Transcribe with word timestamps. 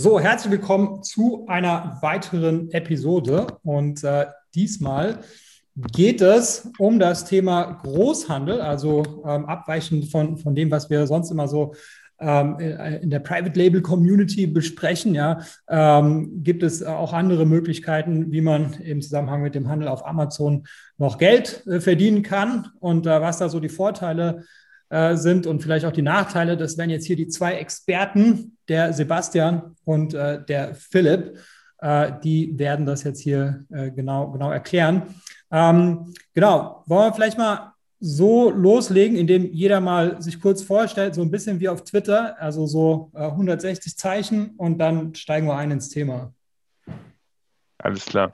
So, 0.00 0.20
herzlich 0.20 0.52
willkommen 0.52 1.02
zu 1.02 1.44
einer 1.48 1.98
weiteren 2.02 2.70
Episode. 2.70 3.48
Und 3.64 4.04
äh, 4.04 4.26
diesmal 4.54 5.18
geht 5.74 6.20
es 6.20 6.70
um 6.78 7.00
das 7.00 7.24
Thema 7.24 7.80
Großhandel, 7.82 8.60
also 8.60 9.24
ähm, 9.26 9.46
abweichend 9.46 10.08
von, 10.08 10.38
von 10.38 10.54
dem, 10.54 10.70
was 10.70 10.88
wir 10.88 11.04
sonst 11.08 11.32
immer 11.32 11.48
so 11.48 11.74
ähm, 12.20 12.60
in 12.60 13.10
der 13.10 13.18
Private 13.18 13.58
Label 13.58 13.82
Community 13.82 14.46
besprechen. 14.46 15.16
Ja, 15.16 15.40
ähm, 15.68 16.44
gibt 16.44 16.62
es 16.62 16.84
auch 16.84 17.12
andere 17.12 17.44
Möglichkeiten, 17.44 18.30
wie 18.30 18.40
man 18.40 18.74
im 18.74 19.02
Zusammenhang 19.02 19.42
mit 19.42 19.56
dem 19.56 19.66
Handel 19.66 19.88
auf 19.88 20.06
Amazon 20.06 20.64
noch 20.96 21.18
Geld 21.18 21.66
äh, 21.66 21.80
verdienen 21.80 22.22
kann 22.22 22.68
und 22.78 23.04
äh, 23.08 23.20
was 23.20 23.38
da 23.38 23.48
so 23.48 23.58
die 23.58 23.68
Vorteile 23.68 24.44
äh, 24.90 25.16
sind 25.16 25.46
und 25.46 25.62
vielleicht 25.62 25.84
auch 25.84 25.92
die 25.92 26.02
Nachteile. 26.02 26.56
Das 26.56 26.78
wären 26.78 26.90
jetzt 26.90 27.06
hier 27.06 27.16
die 27.16 27.28
zwei 27.28 27.54
Experten, 27.54 28.56
der 28.68 28.92
Sebastian 28.92 29.76
und 29.84 30.14
äh, 30.14 30.44
der 30.44 30.74
Philipp. 30.74 31.38
Äh, 31.80 32.12
die 32.22 32.58
werden 32.58 32.86
das 32.86 33.04
jetzt 33.04 33.20
hier 33.20 33.64
äh, 33.70 33.90
genau, 33.90 34.30
genau 34.30 34.50
erklären. 34.50 35.14
Ähm, 35.50 36.14
genau, 36.34 36.84
wollen 36.86 37.10
wir 37.10 37.14
vielleicht 37.14 37.38
mal 37.38 37.72
so 38.00 38.50
loslegen, 38.50 39.16
indem 39.16 39.52
jeder 39.52 39.80
mal 39.80 40.22
sich 40.22 40.40
kurz 40.40 40.62
vorstellt, 40.62 41.14
so 41.14 41.22
ein 41.22 41.30
bisschen 41.30 41.58
wie 41.60 41.68
auf 41.68 41.82
Twitter, 41.82 42.40
also 42.40 42.66
so 42.66 43.10
160 43.12 43.96
Zeichen 43.96 44.50
und 44.56 44.78
dann 44.78 45.14
steigen 45.14 45.48
wir 45.48 45.56
ein 45.56 45.72
ins 45.72 45.88
Thema. 45.88 46.32
Alles 47.78 48.06
klar. 48.06 48.32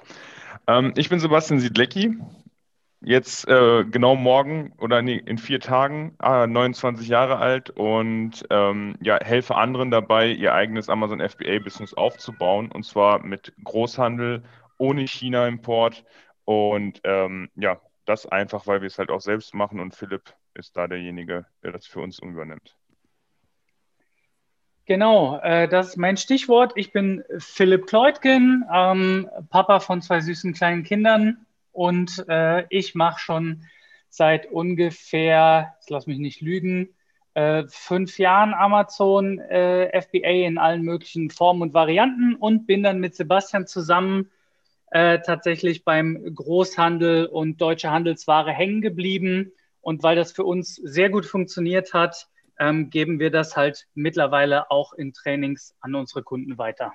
Ähm, 0.67 0.93
ich 0.97 1.09
bin 1.09 1.19
Sebastian 1.19 1.61
Siedlecki, 1.61 2.19
jetzt 3.05 3.47
äh, 3.49 3.85
genau 3.85 4.17
morgen 4.17 4.73
oder 4.79 5.03
nee, 5.03 5.17
in 5.17 5.39
vier 5.39 5.61
Tagen 5.61 6.17
äh, 6.23 6.47
29 6.47 7.07
Jahre 7.07 7.39
alt 7.39 7.71
und 7.71 8.45
ähm, 8.51 8.97
ja, 9.01 9.19
helfe 9.23 9.55
anderen 9.57 9.91
dabei, 9.91 10.29
ihr 10.29 10.55
eigenes 10.55 10.89
Amazon 10.89 11.21
FBA-Business 11.21 11.95
aufzubauen 11.95 12.73
und 12.73 12.85
zwar 12.85 13.25
mit 13.25 13.53
Großhandel, 13.63 14.43
ohne 14.79 15.03
China-Import 15.03 16.05
und 16.45 17.01
ähm, 17.05 17.51
ja, 17.55 17.81
das 18.07 18.27
einfach, 18.27 18.67
weil 18.67 18.81
wir 18.81 18.87
es 18.87 18.99
halt 18.99 19.11
auch 19.11 19.21
selbst 19.21 19.55
machen 19.55 19.81
und 19.81 19.95
Philipp 19.95 20.35
ist 20.55 20.77
da 20.77 20.87
derjenige, 20.87 21.47
der 21.63 21.73
das 21.73 21.87
für 21.87 22.01
uns 22.01 22.19
übernimmt. 22.19 22.77
Genau, 24.87 25.39
äh, 25.41 25.67
das 25.67 25.89
ist 25.89 25.97
mein 25.97 26.19
Stichwort. 26.19 26.73
Ich 26.77 26.93
bin 26.93 27.25
Philipp 27.39 27.87
Kleutgen, 27.87 28.65
ähm, 28.73 29.31
Papa 29.49 29.81
von 29.81 30.03
zwei 30.03 30.21
süßen 30.21 30.53
kleinen 30.53 30.83
Kindern 30.83 31.47
und 31.75 32.25
äh, 32.29 32.65
ich 32.71 32.95
mache 32.95 33.21
schon 33.21 33.65
seit 34.09 34.47
ungefähr, 34.51 35.75
jetzt 35.77 35.91
lass 35.91 36.07
mich 36.07 36.19
nicht 36.19 36.41
lügen, 36.41 36.95
äh, 37.35 37.65
fünf 37.67 38.19
Jahren 38.19 38.55
Amazon 38.55 39.41
äh, 39.41 40.01
FBA 40.01 40.47
in 40.47 40.57
allen 40.57 40.83
möglichen 40.83 41.31
Formen 41.31 41.63
und 41.63 41.75
Varianten 41.75 42.37
und 42.37 42.67
bin 42.67 42.85
dann 42.85 43.01
mit 43.01 43.17
Sebastian 43.17 43.67
zusammen 43.67 44.31
äh, 44.93 45.19
tatsächlich 45.21 45.85
beim 45.85 46.33
Großhandel 46.33 47.27
und 47.27 47.61
deutsche 47.61 47.91
Handelsware 47.91 48.53
hängen 48.53 48.81
geblieben. 48.81 49.51
Und 49.81 50.05
weil 50.05 50.15
das 50.15 50.31
für 50.31 50.45
uns 50.45 50.77
sehr 50.77 51.11
gut 51.11 51.27
funktioniert 51.27 51.93
hat, 51.93 52.29
ähm, 52.61 52.91
geben 52.91 53.19
wir 53.19 53.33
das 53.33 53.57
halt 53.57 53.89
mittlerweile 53.95 54.71
auch 54.71 54.93
in 54.93 55.13
Trainings 55.13 55.75
an 55.81 55.97
unsere 55.97 56.23
Kunden 56.23 56.57
weiter. 56.57 56.93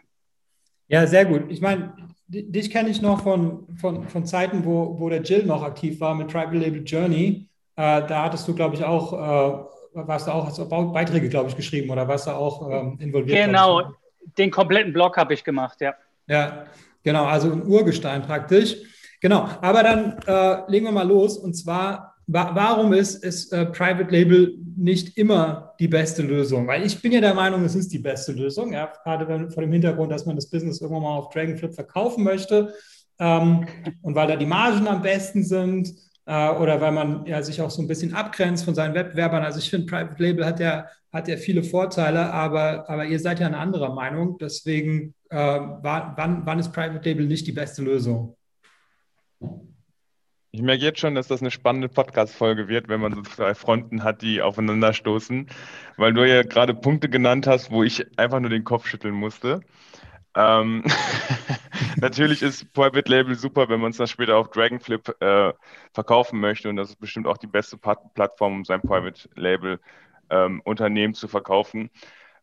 Ja, 0.90 1.08
sehr 1.08 1.26
gut. 1.26 1.44
Ich 1.50 1.62
meine, 1.62 1.94
dich 2.28 2.70
kenne 2.70 2.90
ich 2.90 3.02
noch 3.02 3.22
von, 3.24 3.68
von, 3.78 4.08
von 4.08 4.26
Zeiten, 4.26 4.66
wo, 4.66 5.00
wo 5.00 5.10
der 5.10 5.22
Jill 5.22 5.46
noch 5.46 5.64
aktiv 5.64 6.00
war 6.02 6.16
mit 6.16 6.30
Tribal 6.30 6.58
Label 6.58 6.84
Journey. 6.84 7.48
Äh, 7.76 8.06
da 8.08 8.24
hattest 8.24 8.48
du, 8.48 8.54
glaube 8.54 8.76
ich, 8.76 8.84
auch, 8.84 9.14
äh, 9.14 10.08
warst 10.08 10.28
du 10.28 10.32
auch, 10.32 10.48
hast 10.48 10.58
du 10.58 10.68
Beiträge, 10.68 11.30
glaube 11.30 11.50
ich, 11.50 11.56
geschrieben 11.56 11.90
oder 11.92 12.08
warst 12.08 12.28
du 12.28 12.32
auch 12.32 12.70
ähm, 12.70 12.98
involviert? 13.00 13.46
Genau, 13.46 13.84
den 14.38 14.52
kompletten 14.52 14.92
Blog 14.92 15.16
habe 15.16 15.34
ich 15.34 15.44
gemacht, 15.44 15.80
ja. 15.80 15.94
Ja, 16.28 16.66
genau, 17.04 17.26
also 17.26 17.52
ein 17.52 17.66
Urgestein 17.66 18.22
praktisch. 18.24 18.76
Genau, 19.22 19.48
aber 19.62 19.84
dann 19.84 20.18
äh, 20.26 20.72
legen 20.72 20.86
wir 20.86 20.92
mal 20.92 21.08
los. 21.08 21.38
Und 21.38 21.54
zwar 21.54 22.09
warum 22.32 22.94
ist, 22.94 23.24
ist 23.24 23.52
äh, 23.52 23.66
Private 23.66 24.12
Label 24.12 24.56
nicht 24.78 25.18
immer 25.18 25.74
die 25.80 25.88
beste 25.88 26.22
Lösung? 26.22 26.68
Weil 26.68 26.86
ich 26.86 27.02
bin 27.02 27.12
ja 27.12 27.22
der 27.22 27.34
Meinung, 27.34 27.64
es 27.66 27.76
ist 27.76 27.92
die 27.92 28.00
beste 28.00 28.34
Lösung, 28.34 28.74
ja, 28.74 28.92
gerade 29.04 29.28
wenn, 29.28 29.50
vor 29.50 29.64
dem 29.64 29.72
Hintergrund, 29.72 30.12
dass 30.12 30.26
man 30.26 30.36
das 30.36 30.50
Business 30.50 30.80
irgendwann 30.80 31.04
mal 31.04 31.18
auf 31.18 31.30
Dragonflip 31.30 31.74
verkaufen 31.74 32.24
möchte 32.24 32.74
ähm, 33.20 33.66
und 34.02 34.16
weil 34.16 34.28
da 34.28 34.36
die 34.36 34.46
Margen 34.46 34.88
am 34.88 35.02
besten 35.02 35.44
sind 35.44 35.90
äh, 36.26 36.50
oder 36.52 36.80
weil 36.80 36.92
man 36.92 37.26
ja, 37.26 37.42
sich 37.42 37.62
auch 37.62 37.72
so 37.72 37.82
ein 37.82 37.88
bisschen 37.88 38.14
abgrenzt 38.14 38.64
von 38.64 38.76
seinen 38.76 38.94
Wettbewerbern. 38.94 39.44
Also 39.44 39.60
ich 39.60 39.70
finde, 39.70 39.88
Private 39.88 40.22
Label 40.22 40.46
hat 40.46 40.60
ja, 40.60 40.86
hat 41.12 41.28
ja 41.28 41.38
viele 41.38 41.64
Vorteile, 41.64 42.32
aber, 42.32 42.88
aber 42.90 43.06
ihr 43.06 43.20
seid 43.20 43.40
ja 43.40 43.48
eine 43.48 43.58
andere 43.58 43.94
Meinung. 43.94 44.38
Deswegen, 44.38 45.16
äh, 45.30 45.36
wann, 45.38 46.46
wann 46.46 46.60
ist 46.60 46.72
Private 46.72 47.08
Label 47.08 47.26
nicht 47.26 47.48
die 47.48 47.52
beste 47.52 47.82
Lösung? 47.82 48.36
Ich 50.52 50.62
merke 50.64 50.84
jetzt 50.84 51.00
schon, 51.00 51.14
dass 51.14 51.28
das 51.28 51.42
eine 51.42 51.52
spannende 51.52 51.90
Podcast-Folge 51.90 52.68
wird, 52.68 52.88
wenn 52.88 53.02
man 53.02 53.14
so 53.14 53.22
zwei 53.22 53.54
Fronten 53.54 54.04
hat, 54.04 54.24
die 54.24 54.42
aufeinanderstoßen, 54.42 55.48
weil 55.98 56.14
du 56.14 56.28
ja 56.28 56.42
gerade 56.42 56.74
Punkte 56.74 57.08
genannt 57.08 57.46
hast, 57.46 57.70
wo 57.70 57.84
ich 57.84 58.06
einfach 58.18 58.40
nur 58.40 58.50
den 58.50 58.64
Kopf 58.64 58.88
schütteln 58.88 59.14
musste. 59.14 59.62
Ähm, 60.36 60.84
natürlich 61.98 62.42
ist 62.42 62.74
Private 62.74 63.12
Label 63.12 63.36
super, 63.36 63.70
wenn 63.70 63.80
man 63.80 63.92
es 63.92 63.98
dann 63.98 64.08
später 64.08 64.38
auf 64.38 64.50
Dragonflip 64.50 65.16
äh, 65.22 65.54
verkaufen 65.94 66.40
möchte 66.40 66.70
und 66.70 66.78
das 66.78 66.90
ist 66.90 67.00
bestimmt 67.00 67.28
auch 67.28 67.38
die 67.38 67.48
beste 67.48 67.78
Plattform, 67.78 68.54
um 68.56 68.66
sein 68.66 68.82
Private 68.82 69.30
Label 69.36 69.80
ähm, 70.32 70.62
Unternehmen 70.66 71.14
zu 71.14 71.28
verkaufen. 71.28 71.92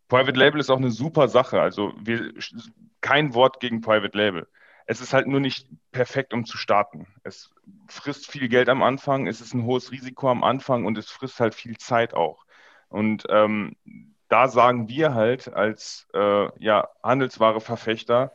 Private 0.09 0.39
Label 0.39 0.61
ist 0.61 0.71
auch 0.71 0.79
eine 0.79 0.93
super 0.93 1.27
Sache, 1.27 1.61
also 1.61 1.93
wir, 2.01 2.33
kein 3.01 3.35
Wort 3.35 3.59
gegen 3.59 3.81
Private 3.81 4.17
Label. 4.17 4.47
Es 4.87 5.01
ist 5.01 5.13
halt 5.13 5.27
nur 5.27 5.41
nicht 5.41 5.69
perfekt, 5.93 6.33
um 6.33 6.45
zu 6.45 6.57
starten. 6.57 7.07
Es 7.25 7.51
frisst 7.89 8.31
viel 8.31 8.49
Geld 8.49 8.69
am 8.69 8.83
Anfang, 8.83 9.27
es 9.27 9.41
ist 9.41 9.53
ein 9.55 9.65
hohes 9.65 9.91
Risiko 9.91 10.31
am 10.31 10.45
Anfang 10.45 10.87
und 10.87 10.97
es 10.97 11.11
frisst 11.11 11.41
halt 11.41 11.55
viel 11.55 11.77
Zeit 11.77 12.15
auch. 12.15 12.45
Und 12.89 13.25
ähm, 13.29 13.77
da 14.29 14.49
sagen 14.49 14.89
wir 14.89 15.15
halt 15.15 15.53
als 15.53 16.07
äh, 16.15 16.49
ja, 16.63 16.89
Handelsware-Verfechter, 17.03 18.33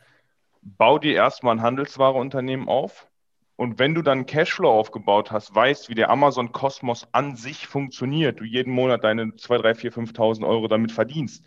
bau 0.61 0.99
dir 0.99 1.15
erstmal 1.15 1.55
ein 1.55 1.61
Handelswareunternehmen 1.61 2.67
auf. 2.67 3.07
Und 3.55 3.79
wenn 3.79 3.93
du 3.93 4.01
dann 4.01 4.25
Cashflow 4.25 4.71
aufgebaut 4.71 5.31
hast, 5.31 5.53
weißt, 5.53 5.89
wie 5.89 5.95
der 5.95 6.09
Amazon-Kosmos 6.09 7.07
an 7.11 7.35
sich 7.35 7.67
funktioniert, 7.67 8.39
du 8.39 8.43
jeden 8.43 8.73
Monat 8.73 9.03
deine 9.03 9.35
2, 9.35 9.57
3, 9.59 9.75
4, 9.75 9.93
5.000 9.93 10.45
Euro 10.47 10.67
damit 10.67 10.91
verdienst, 10.91 11.45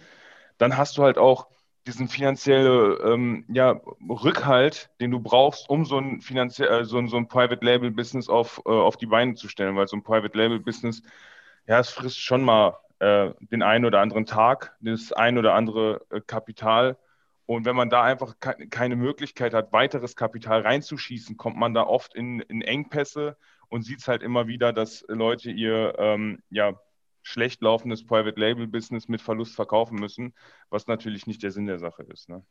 dann 0.58 0.76
hast 0.76 0.96
du 0.96 1.02
halt 1.02 1.18
auch 1.18 1.48
diesen 1.86 2.08
finanziellen 2.08 2.96
ähm, 3.04 3.44
ja, 3.48 3.80
Rückhalt, 4.08 4.90
den 5.00 5.10
du 5.10 5.20
brauchst, 5.20 5.68
um 5.68 5.84
so 5.84 5.98
ein, 5.98 6.20
finanziell, 6.20 6.68
äh, 6.68 6.84
so, 6.84 6.98
ein, 6.98 7.08
so 7.08 7.16
ein 7.16 7.28
Private 7.28 7.64
Label 7.64 7.90
Business 7.90 8.28
auf, 8.28 8.62
äh, 8.64 8.70
auf 8.70 8.96
die 8.96 9.06
Beine 9.06 9.34
zu 9.34 9.48
stellen, 9.48 9.76
weil 9.76 9.86
so 9.86 9.96
ein 9.96 10.02
Private 10.02 10.36
Label 10.36 10.60
Business, 10.60 11.02
ja, 11.66 11.78
es 11.78 11.90
frisst 11.90 12.20
schon 12.20 12.42
mal 12.42 12.78
äh, 13.00 13.30
den 13.40 13.62
einen 13.62 13.84
oder 13.84 14.00
anderen 14.00 14.26
Tag, 14.26 14.76
das 14.80 15.12
ein 15.12 15.36
oder 15.38 15.54
andere 15.54 16.06
äh, 16.10 16.20
Kapital. 16.20 16.96
Und 17.46 17.66
wenn 17.66 17.76
man 17.76 17.90
da 17.90 18.02
einfach 18.02 18.38
ke 18.40 18.68
keine 18.68 18.96
Möglichkeit 18.96 19.52
hat, 19.52 19.72
weiteres 19.72 20.16
Kapital 20.16 20.62
reinzuschießen, 20.62 21.36
kommt 21.36 21.56
man 21.58 21.74
da 21.74 21.82
oft 21.82 22.14
in, 22.14 22.40
in 22.40 22.62
Engpässe 22.62 23.36
und 23.68 23.82
sieht 23.82 24.00
es 24.00 24.08
halt 24.08 24.22
immer 24.22 24.46
wieder, 24.46 24.72
dass 24.72 25.04
Leute 25.08 25.50
ihr 25.50 25.94
ähm, 25.98 26.42
ja, 26.48 26.80
schlecht 27.24 27.62
laufendes 27.62 28.04
Private 28.06 28.38
Label 28.38 28.68
Business 28.68 29.08
mit 29.08 29.20
Verlust 29.20 29.54
verkaufen 29.56 29.98
müssen, 29.98 30.34
was 30.70 30.86
natürlich 30.86 31.26
nicht 31.26 31.42
der 31.42 31.50
Sinn 31.50 31.66
der 31.66 31.80
Sache 31.80 32.04
ist. 32.04 32.28
Ne? 32.28 32.44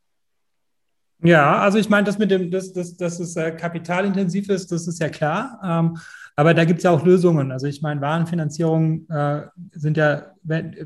Ja, 1.22 1.60
also 1.60 1.78
ich 1.78 1.90
meine, 1.90 2.06
das 2.06 2.18
mit 2.18 2.32
dem, 2.32 2.52
dass, 2.52 2.74
dass, 2.74 2.98
dass 2.98 3.20
es 3.20 3.36
äh, 3.38 3.52
kapitalintensiv 3.52 4.50
ist, 4.50 4.72
das 4.72 4.88
ist 4.88 5.00
ja 5.00 5.08
klar. 5.08 5.60
Ähm, 5.64 5.98
aber 6.36 6.56
da 6.56 6.66
gibt 6.66 6.80
es 6.80 6.84
ja 6.84 6.92
auch 6.92 7.06
Lösungen. 7.06 7.52
Also 7.52 7.68
ich 7.68 7.82
meine, 7.84 8.02
Warenfinanzierung 8.02 9.08
äh, 9.10 9.44
sind 9.72 9.98
ja, 9.98 10.34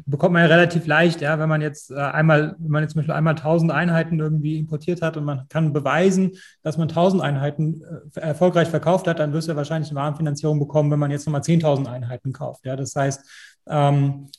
bekommt 0.05 0.33
man 0.33 0.41
ja 0.41 0.47
relativ 0.47 0.85
leicht, 0.85 1.21
ja, 1.21 1.39
wenn 1.39 1.47
man 1.47 1.61
jetzt 1.61 1.89
äh, 1.89 1.95
einmal, 1.95 2.55
wenn 2.59 2.69
man 2.69 2.83
jetzt 2.83 2.91
zum 2.91 2.99
Beispiel 2.99 3.15
einmal 3.15 3.35
1000 3.35 3.71
Einheiten 3.71 4.19
irgendwie 4.19 4.57
importiert 4.57 5.01
hat 5.01 5.15
und 5.15 5.23
man 5.23 5.47
kann 5.47 5.71
beweisen, 5.71 6.33
dass 6.63 6.77
man 6.77 6.89
1000 6.89 7.23
Einheiten 7.23 7.81
äh, 8.13 8.19
erfolgreich 8.19 8.67
verkauft 8.67 9.07
hat, 9.07 9.19
dann 9.19 9.31
wirst 9.31 9.47
du 9.47 9.53
ja 9.53 9.57
wahrscheinlich 9.57 9.89
eine 9.89 9.99
Warenfinanzierung 9.99 10.59
bekommen, 10.59 10.91
wenn 10.91 10.99
man 10.99 11.11
jetzt 11.11 11.25
nochmal 11.25 11.41
10.000 11.41 11.87
Einheiten 11.87 12.33
kauft. 12.33 12.65
Ja, 12.65 12.75
das 12.75 12.93
heißt, 12.93 13.56
ähm, 13.69 14.29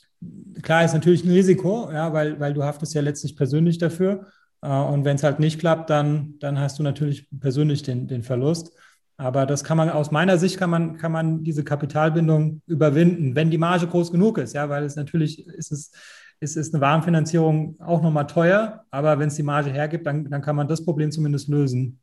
klar 0.62 0.84
ist 0.84 0.94
natürlich 0.94 1.24
ein 1.24 1.30
Risiko, 1.30 1.90
ja, 1.92 2.12
weil, 2.12 2.38
weil 2.40 2.54
du 2.54 2.64
haftest 2.64 2.94
ja 2.94 3.00
letztlich 3.00 3.36
persönlich 3.36 3.78
dafür. 3.78 4.26
Äh, 4.62 4.68
und 4.68 5.04
wenn 5.04 5.16
es 5.16 5.22
halt 5.22 5.40
nicht 5.40 5.58
klappt, 5.58 5.90
dann, 5.90 6.34
dann 6.40 6.58
hast 6.58 6.78
du 6.78 6.82
natürlich 6.82 7.28
persönlich 7.38 7.82
den, 7.82 8.08
den 8.08 8.22
Verlust. 8.22 8.72
Aber 9.16 9.46
das 9.46 9.64
kann 9.64 9.76
man 9.76 9.90
aus 9.90 10.12
meiner 10.12 10.38
Sicht 10.38 10.58
kann 10.58 10.70
man, 10.70 10.96
kann 10.96 11.10
man 11.10 11.42
diese 11.42 11.64
Kapitalbindung 11.64 12.62
überwinden, 12.66 13.34
wenn 13.34 13.50
die 13.50 13.58
Marge 13.58 13.88
groß 13.88 14.12
genug 14.12 14.38
ist, 14.38 14.54
ja, 14.54 14.68
weil 14.68 14.84
es 14.84 14.94
natürlich 14.94 15.44
ist 15.44 15.72
es, 15.72 15.90
ist 16.38 16.56
es 16.56 16.72
eine 16.72 16.80
Warenfinanzierung 16.80 17.80
auch 17.80 18.00
nochmal 18.00 18.28
teuer, 18.28 18.84
aber 18.92 19.18
wenn 19.18 19.26
es 19.26 19.34
die 19.34 19.42
Marge 19.42 19.70
hergibt, 19.70 20.06
dann, 20.06 20.30
dann 20.30 20.40
kann 20.40 20.54
man 20.54 20.68
das 20.68 20.84
Problem 20.84 21.10
zumindest 21.10 21.48
lösen. 21.48 22.00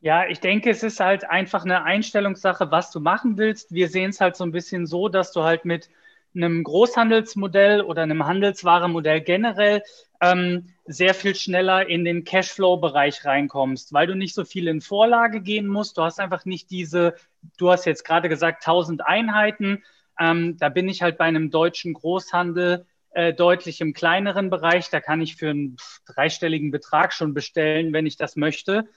Ja, 0.00 0.26
ich 0.26 0.40
denke, 0.40 0.70
es 0.70 0.82
ist 0.82 0.98
halt 0.98 1.28
einfach 1.28 1.64
eine 1.64 1.82
Einstellungssache, 1.82 2.70
was 2.70 2.90
du 2.90 3.00
machen 3.00 3.36
willst. 3.36 3.72
Wir 3.72 3.88
sehen 3.88 4.10
es 4.10 4.20
halt 4.20 4.36
so 4.36 4.44
ein 4.44 4.52
bisschen 4.52 4.86
so, 4.86 5.08
dass 5.08 5.32
du 5.32 5.42
halt 5.42 5.66
mit 5.66 5.90
einem 6.34 6.62
Großhandelsmodell 6.62 7.80
oder 7.80 8.02
einem 8.02 8.26
Handelswaremodell 8.26 9.20
generell 9.20 9.82
ähm, 10.20 10.68
sehr 10.86 11.14
viel 11.14 11.34
schneller 11.34 11.88
in 11.88 12.04
den 12.04 12.24
Cashflow-Bereich 12.24 13.24
reinkommst, 13.24 13.92
weil 13.92 14.06
du 14.06 14.14
nicht 14.14 14.34
so 14.34 14.44
viel 14.44 14.68
in 14.68 14.80
Vorlage 14.80 15.40
gehen 15.40 15.66
musst. 15.66 15.96
Du 15.96 16.02
hast 16.02 16.18
einfach 16.20 16.44
nicht 16.44 16.70
diese, 16.70 17.14
du 17.56 17.70
hast 17.70 17.84
jetzt 17.84 18.04
gerade 18.04 18.28
gesagt, 18.28 18.66
1000 18.66 19.06
Einheiten. 19.06 19.82
Ähm, 20.18 20.56
da 20.58 20.68
bin 20.68 20.88
ich 20.88 21.02
halt 21.02 21.18
bei 21.18 21.24
einem 21.24 21.50
deutschen 21.50 21.94
Großhandel 21.94 22.86
äh, 23.10 23.32
deutlich 23.32 23.80
im 23.80 23.92
kleineren 23.92 24.50
Bereich. 24.50 24.90
Da 24.90 25.00
kann 25.00 25.20
ich 25.20 25.36
für 25.36 25.50
einen 25.50 25.76
dreistelligen 26.06 26.70
Betrag 26.70 27.12
schon 27.12 27.34
bestellen, 27.34 27.92
wenn 27.92 28.06
ich 28.06 28.16
das 28.16 28.36
möchte. 28.36 28.88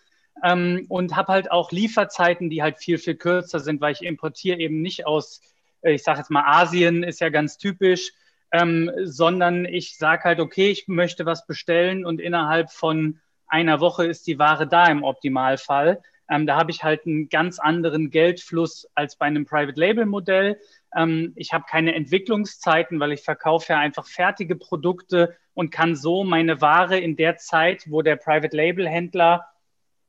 Ähm, 0.44 0.86
und 0.90 1.16
habe 1.16 1.34
halt 1.34 1.52
auch 1.52 1.72
Lieferzeiten, 1.72 2.50
die 2.50 2.64
halt 2.64 2.80
viel, 2.80 2.98
viel 2.98 3.16
kürzer 3.16 3.60
sind, 3.60 3.80
weil 3.82 3.94
ich 3.94 4.02
importiere 4.02 4.58
eben 4.58 4.82
nicht 4.82 5.06
aus, 5.06 5.42
ich 5.84 6.04
sage 6.04 6.20
jetzt 6.20 6.32
mal, 6.32 6.44
Asien 6.46 7.04
ist 7.04 7.22
ja 7.22 7.30
ganz 7.30 7.58
typisch, 7.58 8.12
ähm, 8.52 8.92
sondern 9.04 9.66
ich 9.66 9.98
sage 9.98 10.24
halt, 10.24 10.40
okay, 10.40 10.70
ich 10.70 10.88
möchte 10.88 11.26
was 11.26 11.46
bestellen 11.46 12.06
und 12.06 12.20
innerhalb 12.20 12.72
von 12.72 13.20
einer 13.48 13.80
Woche 13.80 14.06
ist 14.06 14.28
die 14.28 14.40
Ware 14.40 14.68
da 14.68 14.86
im 14.88 15.04
Optimalfall. 15.04 16.02
Ähm, 16.30 16.48
da 16.48 16.56
habe 16.56 16.72
ich 16.72 16.84
halt 16.84 17.06
einen 17.06 17.28
ganz 17.28 17.60
anderen 17.60 18.10
Geldfluss 18.10 18.88
als 18.96 19.18
bei 19.18 19.26
einem 19.26 19.46
Private 19.46 19.78
Label 19.80 20.06
Modell. 20.06 20.60
Ähm, 20.96 21.34
ich 21.36 21.52
habe 21.52 21.66
keine 21.70 21.94
Entwicklungszeiten, 21.94 23.00
weil 23.00 23.12
ich 23.12 23.22
verkaufe 23.22 23.74
ja 23.74 23.80
einfach 23.80 24.08
fertige 24.08 24.56
Produkte 24.56 25.36
und 25.54 25.72
kann 25.72 25.96
so 25.96 26.24
meine 26.24 26.62
Ware 26.62 26.98
in 26.98 27.18
der 27.18 27.38
Zeit, 27.38 27.84
wo 27.90 28.02
der 28.02 28.16
Private 28.16 28.56
Label 28.56 28.88
Händler, 28.88 29.48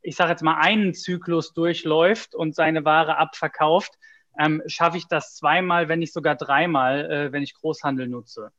ich 0.01 0.15
sage 0.15 0.31
jetzt 0.31 0.43
mal, 0.43 0.59
einen 0.59 0.93
Zyklus 0.93 1.53
durchläuft 1.53 2.35
und 2.35 2.55
seine 2.55 2.85
Ware 2.85 3.17
abverkauft, 3.17 3.97
ähm, 4.39 4.61
schaffe 4.67 4.97
ich 4.97 5.07
das 5.07 5.35
zweimal, 5.35 5.89
wenn 5.89 5.99
nicht 5.99 6.13
sogar 6.13 6.35
dreimal, 6.35 7.11
äh, 7.11 7.31
wenn 7.31 7.43
ich 7.43 7.53
Großhandel 7.53 8.07
nutze. 8.07 8.51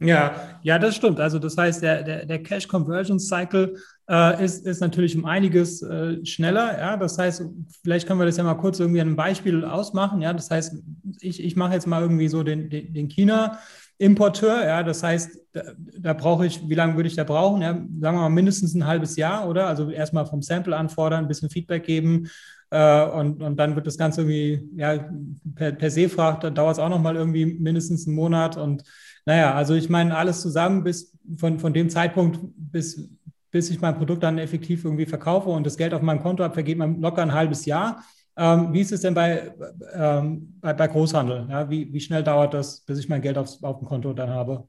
Ja, 0.00 0.60
ja, 0.62 0.78
das 0.78 0.94
stimmt. 0.94 1.18
Also 1.18 1.40
das 1.40 1.56
heißt, 1.56 1.82
der, 1.82 2.04
der, 2.04 2.24
der 2.24 2.42
Cash 2.42 2.68
Conversion 2.68 3.18
Cycle 3.18 3.76
äh, 4.08 4.44
ist, 4.44 4.64
ist 4.64 4.80
natürlich 4.80 5.16
um 5.16 5.24
einiges 5.24 5.82
äh, 5.82 6.24
schneller. 6.24 6.78
Ja, 6.78 6.96
das 6.96 7.18
heißt, 7.18 7.42
vielleicht 7.82 8.06
können 8.06 8.20
wir 8.20 8.26
das 8.26 8.36
ja 8.36 8.44
mal 8.44 8.54
kurz 8.54 8.78
irgendwie 8.78 9.00
an 9.00 9.08
einem 9.08 9.16
Beispiel 9.16 9.64
ausmachen. 9.64 10.22
Ja, 10.22 10.32
das 10.32 10.50
heißt, 10.52 10.76
ich, 11.20 11.42
ich 11.42 11.56
mache 11.56 11.74
jetzt 11.74 11.88
mal 11.88 12.00
irgendwie 12.00 12.28
so 12.28 12.44
den, 12.44 12.70
den, 12.70 12.94
den 12.94 13.08
China-Importeur. 13.08 14.64
Ja, 14.64 14.84
das 14.84 15.02
heißt, 15.02 15.36
da, 15.52 15.62
da 15.98 16.12
brauche 16.12 16.46
ich, 16.46 16.68
wie 16.68 16.76
lange 16.76 16.94
würde 16.94 17.08
ich 17.08 17.16
da 17.16 17.24
brauchen? 17.24 17.62
Ja, 17.62 17.72
sagen 17.72 17.98
wir 17.98 18.12
mal 18.12 18.28
mindestens 18.28 18.74
ein 18.74 18.86
halbes 18.86 19.16
Jahr, 19.16 19.48
oder? 19.48 19.66
Also 19.66 19.90
erstmal 19.90 20.26
vom 20.26 20.42
Sample 20.42 20.76
anfordern, 20.76 21.24
ein 21.24 21.28
bisschen 21.28 21.50
Feedback 21.50 21.82
geben, 21.82 22.28
äh, 22.70 23.04
und, 23.04 23.42
und 23.42 23.56
dann 23.56 23.76
wird 23.76 23.86
das 23.86 23.98
Ganze 23.98 24.22
irgendwie 24.22 24.68
ja, 24.76 25.10
per, 25.54 25.72
per 25.72 25.90
Seefracht, 25.90 26.44
dann 26.44 26.54
dauert 26.54 26.74
es 26.74 26.78
auch 26.78 26.88
nochmal 26.88 27.16
irgendwie 27.16 27.46
mindestens 27.46 28.06
einen 28.06 28.16
Monat. 28.16 28.56
Und 28.56 28.84
naja, 29.26 29.54
also 29.54 29.74
ich 29.74 29.88
meine, 29.88 30.16
alles 30.16 30.42
zusammen 30.42 30.84
bis 30.84 31.16
von, 31.36 31.58
von 31.58 31.72
dem 31.72 31.90
Zeitpunkt, 31.90 32.38
bis, 32.56 33.10
bis 33.50 33.70
ich 33.70 33.80
mein 33.80 33.96
Produkt 33.96 34.22
dann 34.22 34.38
effektiv 34.38 34.84
irgendwie 34.84 35.06
verkaufe 35.06 35.48
und 35.50 35.64
das 35.64 35.76
Geld 35.76 35.94
auf 35.94 36.02
meinem 36.02 36.22
Konto 36.22 36.44
habe, 36.44 36.54
vergeht 36.54 36.78
man 36.78 37.00
locker 37.00 37.22
ein 37.22 37.34
halbes 37.34 37.64
Jahr. 37.64 38.02
Ähm, 38.36 38.72
wie 38.72 38.80
ist 38.80 38.92
es 38.92 39.00
denn 39.00 39.14
bei, 39.14 39.52
ähm, 39.94 40.58
bei, 40.60 40.72
bei, 40.72 40.86
Großhandel? 40.86 41.48
Ja, 41.50 41.68
wie, 41.68 41.92
wie 41.92 42.00
schnell 42.00 42.22
dauert 42.22 42.54
das, 42.54 42.82
bis 42.82 43.00
ich 43.00 43.08
mein 43.08 43.20
Geld 43.20 43.36
aufs, 43.36 43.62
auf 43.64 43.78
dem 43.78 43.88
Konto 43.88 44.12
dann 44.12 44.30
habe? 44.30 44.68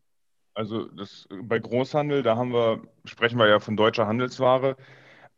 Also 0.55 0.85
das, 0.85 1.27
bei 1.43 1.59
Großhandel, 1.59 2.23
da 2.23 2.35
haben 2.35 2.51
wir, 2.51 2.81
sprechen 3.05 3.37
wir 3.37 3.47
ja 3.47 3.59
von 3.59 3.77
deutscher 3.77 4.07
Handelsware. 4.07 4.75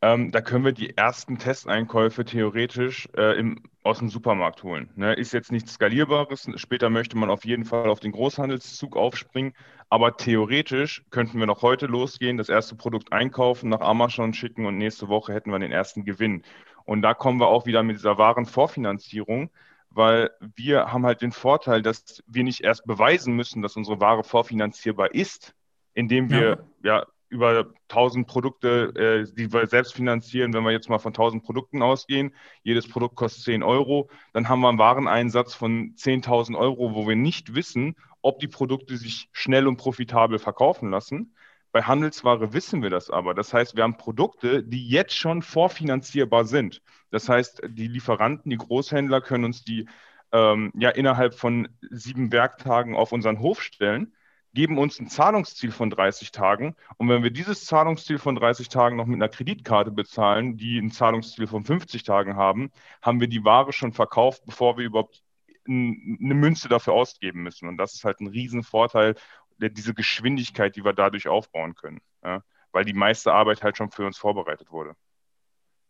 Ähm, 0.04 0.32
da 0.32 0.40
können 0.40 0.64
wir 0.64 0.72
die 0.72 0.96
ersten 0.96 1.38
Testeinkäufe 1.38 2.24
theoretisch 2.24 3.08
äh, 3.16 3.38
im, 3.38 3.62
aus 3.84 4.00
dem 4.00 4.08
Supermarkt 4.08 4.64
holen. 4.64 4.90
Ne? 4.96 5.14
Ist 5.14 5.32
jetzt 5.32 5.52
nichts 5.52 5.74
Skalierbares. 5.74 6.50
Später 6.56 6.90
möchte 6.90 7.16
man 7.16 7.30
auf 7.30 7.44
jeden 7.44 7.64
Fall 7.64 7.88
auf 7.88 8.00
den 8.00 8.10
Großhandelszug 8.10 8.96
aufspringen. 8.96 9.54
Aber 9.88 10.16
theoretisch 10.16 11.04
könnten 11.10 11.38
wir 11.38 11.46
noch 11.46 11.62
heute 11.62 11.86
losgehen, 11.86 12.36
das 12.36 12.48
erste 12.48 12.74
Produkt 12.74 13.12
einkaufen, 13.12 13.68
nach 13.68 13.80
Amazon 13.80 14.34
schicken 14.34 14.66
und 14.66 14.76
nächste 14.76 15.06
Woche 15.06 15.32
hätten 15.34 15.52
wir 15.52 15.58
den 15.60 15.70
ersten 15.70 16.04
Gewinn. 16.04 16.42
Und 16.84 17.02
da 17.02 17.14
kommen 17.14 17.38
wir 17.38 17.46
auch 17.46 17.66
wieder 17.66 17.84
mit 17.84 17.96
dieser 17.96 18.18
wahren 18.18 18.46
Vorfinanzierung, 18.46 19.50
weil 19.90 20.30
wir 20.56 20.92
haben 20.92 21.06
halt 21.06 21.22
den 21.22 21.30
Vorteil, 21.30 21.80
dass 21.80 22.24
wir 22.26 22.42
nicht 22.42 22.62
erst 22.62 22.86
beweisen 22.86 23.36
müssen, 23.36 23.62
dass 23.62 23.76
unsere 23.76 24.00
Ware 24.00 24.24
vorfinanzierbar 24.24 25.14
ist, 25.14 25.54
indem 25.94 26.30
wir 26.30 26.64
ja, 26.82 26.96
ja 26.96 27.06
über 27.32 27.72
1000 27.88 28.26
Produkte, 28.26 28.92
äh, 28.94 29.34
die 29.34 29.52
wir 29.52 29.66
selbst 29.66 29.94
finanzieren, 29.94 30.52
wenn 30.52 30.64
wir 30.64 30.70
jetzt 30.70 30.90
mal 30.90 30.98
von 30.98 31.12
1000 31.12 31.42
Produkten 31.42 31.82
ausgehen, 31.82 32.34
jedes 32.62 32.86
Produkt 32.86 33.16
kostet 33.16 33.44
10 33.44 33.62
Euro, 33.62 34.10
dann 34.34 34.48
haben 34.48 34.60
wir 34.60 34.68
einen 34.68 34.78
Wareneinsatz 34.78 35.54
von 35.54 35.94
10.000 35.96 36.56
Euro, 36.56 36.94
wo 36.94 37.08
wir 37.08 37.16
nicht 37.16 37.54
wissen, 37.54 37.96
ob 38.20 38.38
die 38.38 38.48
Produkte 38.48 38.96
sich 38.98 39.28
schnell 39.32 39.66
und 39.66 39.78
profitabel 39.78 40.38
verkaufen 40.38 40.90
lassen. 40.90 41.34
Bei 41.72 41.82
Handelsware 41.82 42.52
wissen 42.52 42.82
wir 42.82 42.90
das 42.90 43.08
aber. 43.08 43.32
Das 43.32 43.54
heißt, 43.54 43.76
wir 43.76 43.82
haben 43.84 43.96
Produkte, 43.96 44.62
die 44.62 44.86
jetzt 44.86 45.16
schon 45.16 45.40
vorfinanzierbar 45.40 46.44
sind. 46.44 46.82
Das 47.10 47.30
heißt, 47.30 47.62
die 47.66 47.88
Lieferanten, 47.88 48.50
die 48.50 48.58
Großhändler 48.58 49.22
können 49.22 49.46
uns 49.46 49.64
die 49.64 49.88
ähm, 50.32 50.70
ja 50.76 50.90
innerhalb 50.90 51.34
von 51.34 51.68
sieben 51.90 52.30
Werktagen 52.30 52.94
auf 52.94 53.12
unseren 53.12 53.40
Hof 53.40 53.62
stellen 53.62 54.12
geben 54.54 54.78
uns 54.78 55.00
ein 55.00 55.08
Zahlungsziel 55.08 55.70
von 55.70 55.90
30 55.90 56.30
Tagen. 56.30 56.76
Und 56.98 57.08
wenn 57.08 57.22
wir 57.22 57.30
dieses 57.30 57.64
Zahlungsziel 57.64 58.18
von 58.18 58.34
30 58.34 58.68
Tagen 58.68 58.96
noch 58.96 59.06
mit 59.06 59.16
einer 59.16 59.28
Kreditkarte 59.28 59.90
bezahlen, 59.90 60.56
die 60.56 60.78
ein 60.78 60.90
Zahlungsziel 60.90 61.46
von 61.46 61.64
50 61.64 62.02
Tagen 62.02 62.36
haben, 62.36 62.70
haben 63.00 63.20
wir 63.20 63.28
die 63.28 63.44
Ware 63.44 63.72
schon 63.72 63.92
verkauft, 63.92 64.42
bevor 64.44 64.76
wir 64.76 64.84
überhaupt 64.84 65.22
eine 65.66 66.34
Münze 66.34 66.68
dafür 66.68 66.92
ausgeben 66.92 67.42
müssen. 67.42 67.68
Und 67.68 67.78
das 67.78 67.94
ist 67.94 68.04
halt 68.04 68.20
ein 68.20 68.26
Riesenvorteil, 68.26 69.14
diese 69.58 69.94
Geschwindigkeit, 69.94 70.76
die 70.76 70.84
wir 70.84 70.92
dadurch 70.92 71.28
aufbauen 71.28 71.74
können. 71.74 72.00
Ja? 72.24 72.42
Weil 72.72 72.84
die 72.84 72.94
meiste 72.94 73.32
Arbeit 73.32 73.62
halt 73.62 73.76
schon 73.76 73.90
für 73.90 74.04
uns 74.04 74.18
vorbereitet 74.18 74.70
wurde. 74.70 74.94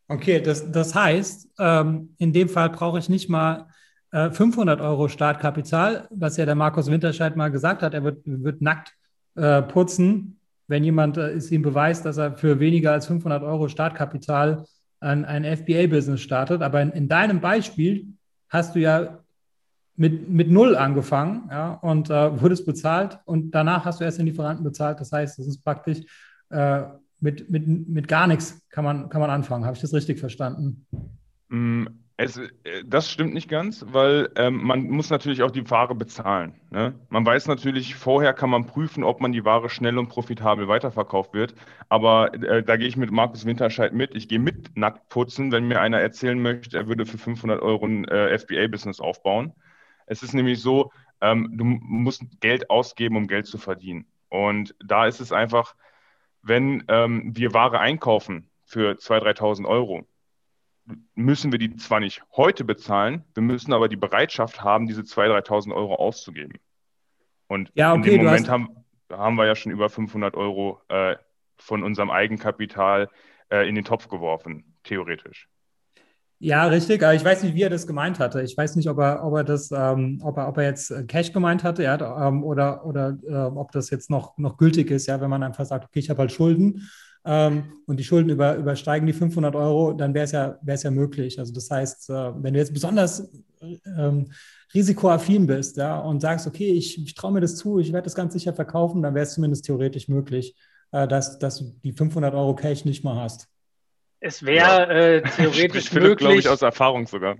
Okay, 0.08 0.40
das, 0.40 0.70
das 0.70 0.94
heißt, 0.94 1.48
ähm, 1.58 2.14
in 2.18 2.32
dem 2.32 2.48
Fall 2.48 2.70
brauche 2.70 2.98
ich 2.98 3.08
nicht 3.08 3.30
mal 3.30 3.68
500 4.12 4.78
äh, 4.78 4.82
Euro 4.82 5.08
Startkapital, 5.08 6.06
was 6.10 6.36
ja 6.36 6.44
der 6.44 6.54
Markus 6.54 6.90
Winterscheid 6.90 7.34
mal 7.34 7.50
gesagt 7.50 7.82
hat, 7.82 7.94
er 7.94 8.04
wird, 8.04 8.22
wird 8.24 8.60
nackt 8.60 8.94
äh, 9.36 9.62
putzen, 9.62 10.38
wenn 10.68 10.84
jemand 10.84 11.16
äh, 11.16 11.30
es 11.30 11.50
ihm 11.50 11.62
beweist, 11.62 12.04
dass 12.04 12.18
er 12.18 12.36
für 12.36 12.60
weniger 12.60 12.92
als 12.92 13.06
500 13.06 13.42
Euro 13.42 13.68
Startkapital 13.68 14.64
ein, 15.00 15.24
ein 15.24 15.44
FBA-Business 15.44 16.20
startet. 16.20 16.62
Aber 16.62 16.82
in, 16.82 16.90
in, 16.90 17.08
deinem 17.08 17.40
Beispiel 17.40 18.06
hast 18.50 18.74
du 18.74 18.80
ja 18.80 19.18
mit, 19.96 20.28
mit 20.28 20.50
Null 20.50 20.76
angefangen 20.76 21.48
ja, 21.50 21.72
und 21.74 22.10
äh, 22.10 22.40
wurdest 22.40 22.66
bezahlt 22.66 23.18
und 23.24 23.52
danach 23.52 23.84
hast 23.86 24.00
du 24.00 24.04
erst 24.04 24.18
den 24.18 24.26
Lieferanten 24.26 24.64
bezahlt. 24.64 25.00
Das 25.00 25.10
heißt, 25.10 25.38
das 25.38 25.46
ist 25.46 25.64
praktisch 25.64 26.00
äh, 26.50 26.82
mit, 27.20 27.48
mit, 27.50 27.66
mit 27.88 28.08
gar 28.08 28.26
nichts 28.26 28.60
kann 28.68 28.84
man, 28.84 29.08
kann 29.08 29.20
man 29.20 29.30
anfangen. 29.30 29.64
Habe 29.64 29.76
ich 29.76 29.80
das 29.80 29.94
richtig 29.94 30.20
verstanden? 30.20 30.86
Mm, 31.48 31.86
es, 32.22 32.36
äh, 32.36 32.50
das 32.84 33.10
stimmt 33.10 33.34
nicht 33.34 33.48
ganz, 33.48 33.84
weil 33.88 34.30
ähm, 34.36 34.62
man 34.62 34.88
muss 34.90 35.10
natürlich 35.10 35.42
auch 35.42 35.50
die 35.50 35.68
Ware 35.70 35.94
bezahlen. 35.94 36.54
Ne? 36.70 36.94
Man 37.08 37.26
weiß 37.26 37.48
natürlich, 37.48 37.94
vorher 37.94 38.32
kann 38.32 38.50
man 38.50 38.66
prüfen, 38.66 39.04
ob 39.04 39.20
man 39.20 39.32
die 39.32 39.44
Ware 39.44 39.68
schnell 39.68 39.98
und 39.98 40.08
profitabel 40.08 40.68
weiterverkauft 40.68 41.34
wird. 41.34 41.54
Aber 41.88 42.32
äh, 42.34 42.62
da 42.62 42.76
gehe 42.76 42.88
ich 42.88 42.96
mit 42.96 43.10
Markus 43.10 43.44
Winterscheid 43.44 43.92
mit. 43.92 44.14
Ich 44.14 44.28
gehe 44.28 44.38
mit 44.38 44.76
nackt 44.76 45.08
putzen, 45.08 45.52
wenn 45.52 45.68
mir 45.68 45.80
einer 45.80 46.00
erzählen 46.00 46.40
möchte, 46.40 46.76
er 46.76 46.88
würde 46.88 47.06
für 47.06 47.18
500 47.18 47.60
Euro 47.60 47.86
ein 47.86 48.04
äh, 48.06 48.38
FBA-Business 48.38 49.00
aufbauen. 49.00 49.52
Es 50.06 50.22
ist 50.22 50.34
nämlich 50.34 50.60
so, 50.60 50.92
ähm, 51.20 51.52
du 51.56 51.64
musst 51.64 52.22
Geld 52.40 52.70
ausgeben, 52.70 53.16
um 53.16 53.26
Geld 53.26 53.46
zu 53.46 53.58
verdienen. 53.58 54.06
Und 54.28 54.74
da 54.84 55.06
ist 55.06 55.20
es 55.20 55.32
einfach, 55.32 55.74
wenn 56.42 56.84
ähm, 56.88 57.32
wir 57.36 57.52
Ware 57.54 57.80
einkaufen 57.80 58.50
für 58.64 58.92
2.000, 58.92 59.38
3.000 59.38 59.68
Euro, 59.68 60.06
müssen 61.14 61.52
wir 61.52 61.58
die 61.58 61.76
zwar 61.76 62.00
nicht 62.00 62.22
heute 62.36 62.64
bezahlen, 62.64 63.24
wir 63.34 63.42
müssen 63.42 63.72
aber 63.72 63.88
die 63.88 63.96
Bereitschaft 63.96 64.62
haben, 64.62 64.86
diese 64.86 65.02
2.000, 65.02 65.46
3.000 65.46 65.74
Euro 65.74 65.94
auszugeben. 65.94 66.58
Und 67.46 67.70
ja, 67.74 67.92
okay, 67.92 68.10
in 68.10 68.16
dem 68.16 68.24
Moment 68.24 68.48
haben, 68.48 68.68
haben 69.10 69.36
wir 69.36 69.46
ja 69.46 69.54
schon 69.54 69.72
über 69.72 69.88
500 69.88 70.34
Euro 70.34 70.80
äh, 70.88 71.16
von 71.56 71.82
unserem 71.82 72.10
Eigenkapital 72.10 73.08
äh, 73.50 73.68
in 73.68 73.74
den 73.74 73.84
Topf 73.84 74.08
geworfen, 74.08 74.76
theoretisch. 74.82 75.48
Ja, 76.38 76.66
richtig. 76.66 77.00
Aber 77.04 77.14
ich 77.14 77.24
weiß 77.24 77.44
nicht, 77.44 77.54
wie 77.54 77.62
er 77.62 77.70
das 77.70 77.86
gemeint 77.86 78.18
hatte. 78.18 78.42
Ich 78.42 78.56
weiß 78.56 78.74
nicht, 78.74 78.88
ob 78.88 78.98
er, 78.98 79.24
ob 79.24 79.36
er 79.36 79.44
das, 79.44 79.70
ähm, 79.70 80.20
ob 80.24 80.36
er, 80.38 80.48
ob 80.48 80.56
er 80.56 80.64
jetzt 80.64 80.90
äh, 80.90 81.04
Cash 81.04 81.32
gemeint 81.32 81.62
hatte, 81.62 81.84
ja, 81.84 82.26
ähm, 82.26 82.42
oder, 82.42 82.84
oder 82.84 83.16
äh, 83.24 83.32
ob 83.56 83.70
das 83.70 83.90
jetzt 83.90 84.10
noch, 84.10 84.36
noch 84.38 84.56
gültig 84.56 84.90
ist, 84.90 85.06
ja, 85.06 85.20
wenn 85.20 85.30
man 85.30 85.44
einfach 85.44 85.64
sagt, 85.64 85.84
okay, 85.84 86.00
ich 86.00 86.10
habe 86.10 86.18
halt 86.18 86.32
Schulden 86.32 86.88
ähm, 87.24 87.72
und 87.86 87.98
die 87.98 88.04
Schulden 88.04 88.30
über, 88.30 88.56
übersteigen 88.56 89.06
die 89.06 89.12
500 89.12 89.54
Euro, 89.54 89.92
dann 89.92 90.14
wäre 90.14 90.24
es 90.24 90.32
ja, 90.32 90.58
ja 90.64 90.90
möglich. 90.90 91.38
Also 91.38 91.52
das 91.52 91.70
heißt, 91.70 92.10
äh, 92.10 92.42
wenn 92.42 92.54
du 92.54 92.60
jetzt 92.60 92.72
besonders 92.72 93.30
ähm, 93.96 94.32
risikoaffin 94.74 95.46
bist 95.46 95.76
ja, 95.76 95.98
und 95.98 96.20
sagst, 96.20 96.46
okay, 96.46 96.72
ich, 96.72 97.00
ich 97.02 97.14
traue 97.14 97.32
mir 97.32 97.40
das 97.40 97.56
zu, 97.56 97.78
ich 97.78 97.92
werde 97.92 98.04
das 98.04 98.14
ganz 98.14 98.32
sicher 98.32 98.52
verkaufen, 98.52 99.02
dann 99.02 99.14
wäre 99.14 99.24
es 99.24 99.34
zumindest 99.34 99.66
theoretisch 99.66 100.08
möglich, 100.08 100.56
äh, 100.90 101.06
dass, 101.06 101.38
dass 101.38 101.58
du 101.58 101.74
die 101.84 101.92
500 101.92 102.34
Euro 102.34 102.54
Cash 102.54 102.84
nicht 102.84 103.04
mal 103.04 103.22
hast. 103.22 103.48
Es 104.18 104.44
wäre 104.44 104.56
ja. 104.56 104.90
äh, 104.90 105.22
theoretisch 105.22 105.90
Philipp, 105.90 106.08
möglich. 106.08 106.18
glaube 106.18 106.38
ich, 106.38 106.48
aus 106.48 106.62
Erfahrung 106.62 107.06
sogar. 107.06 107.36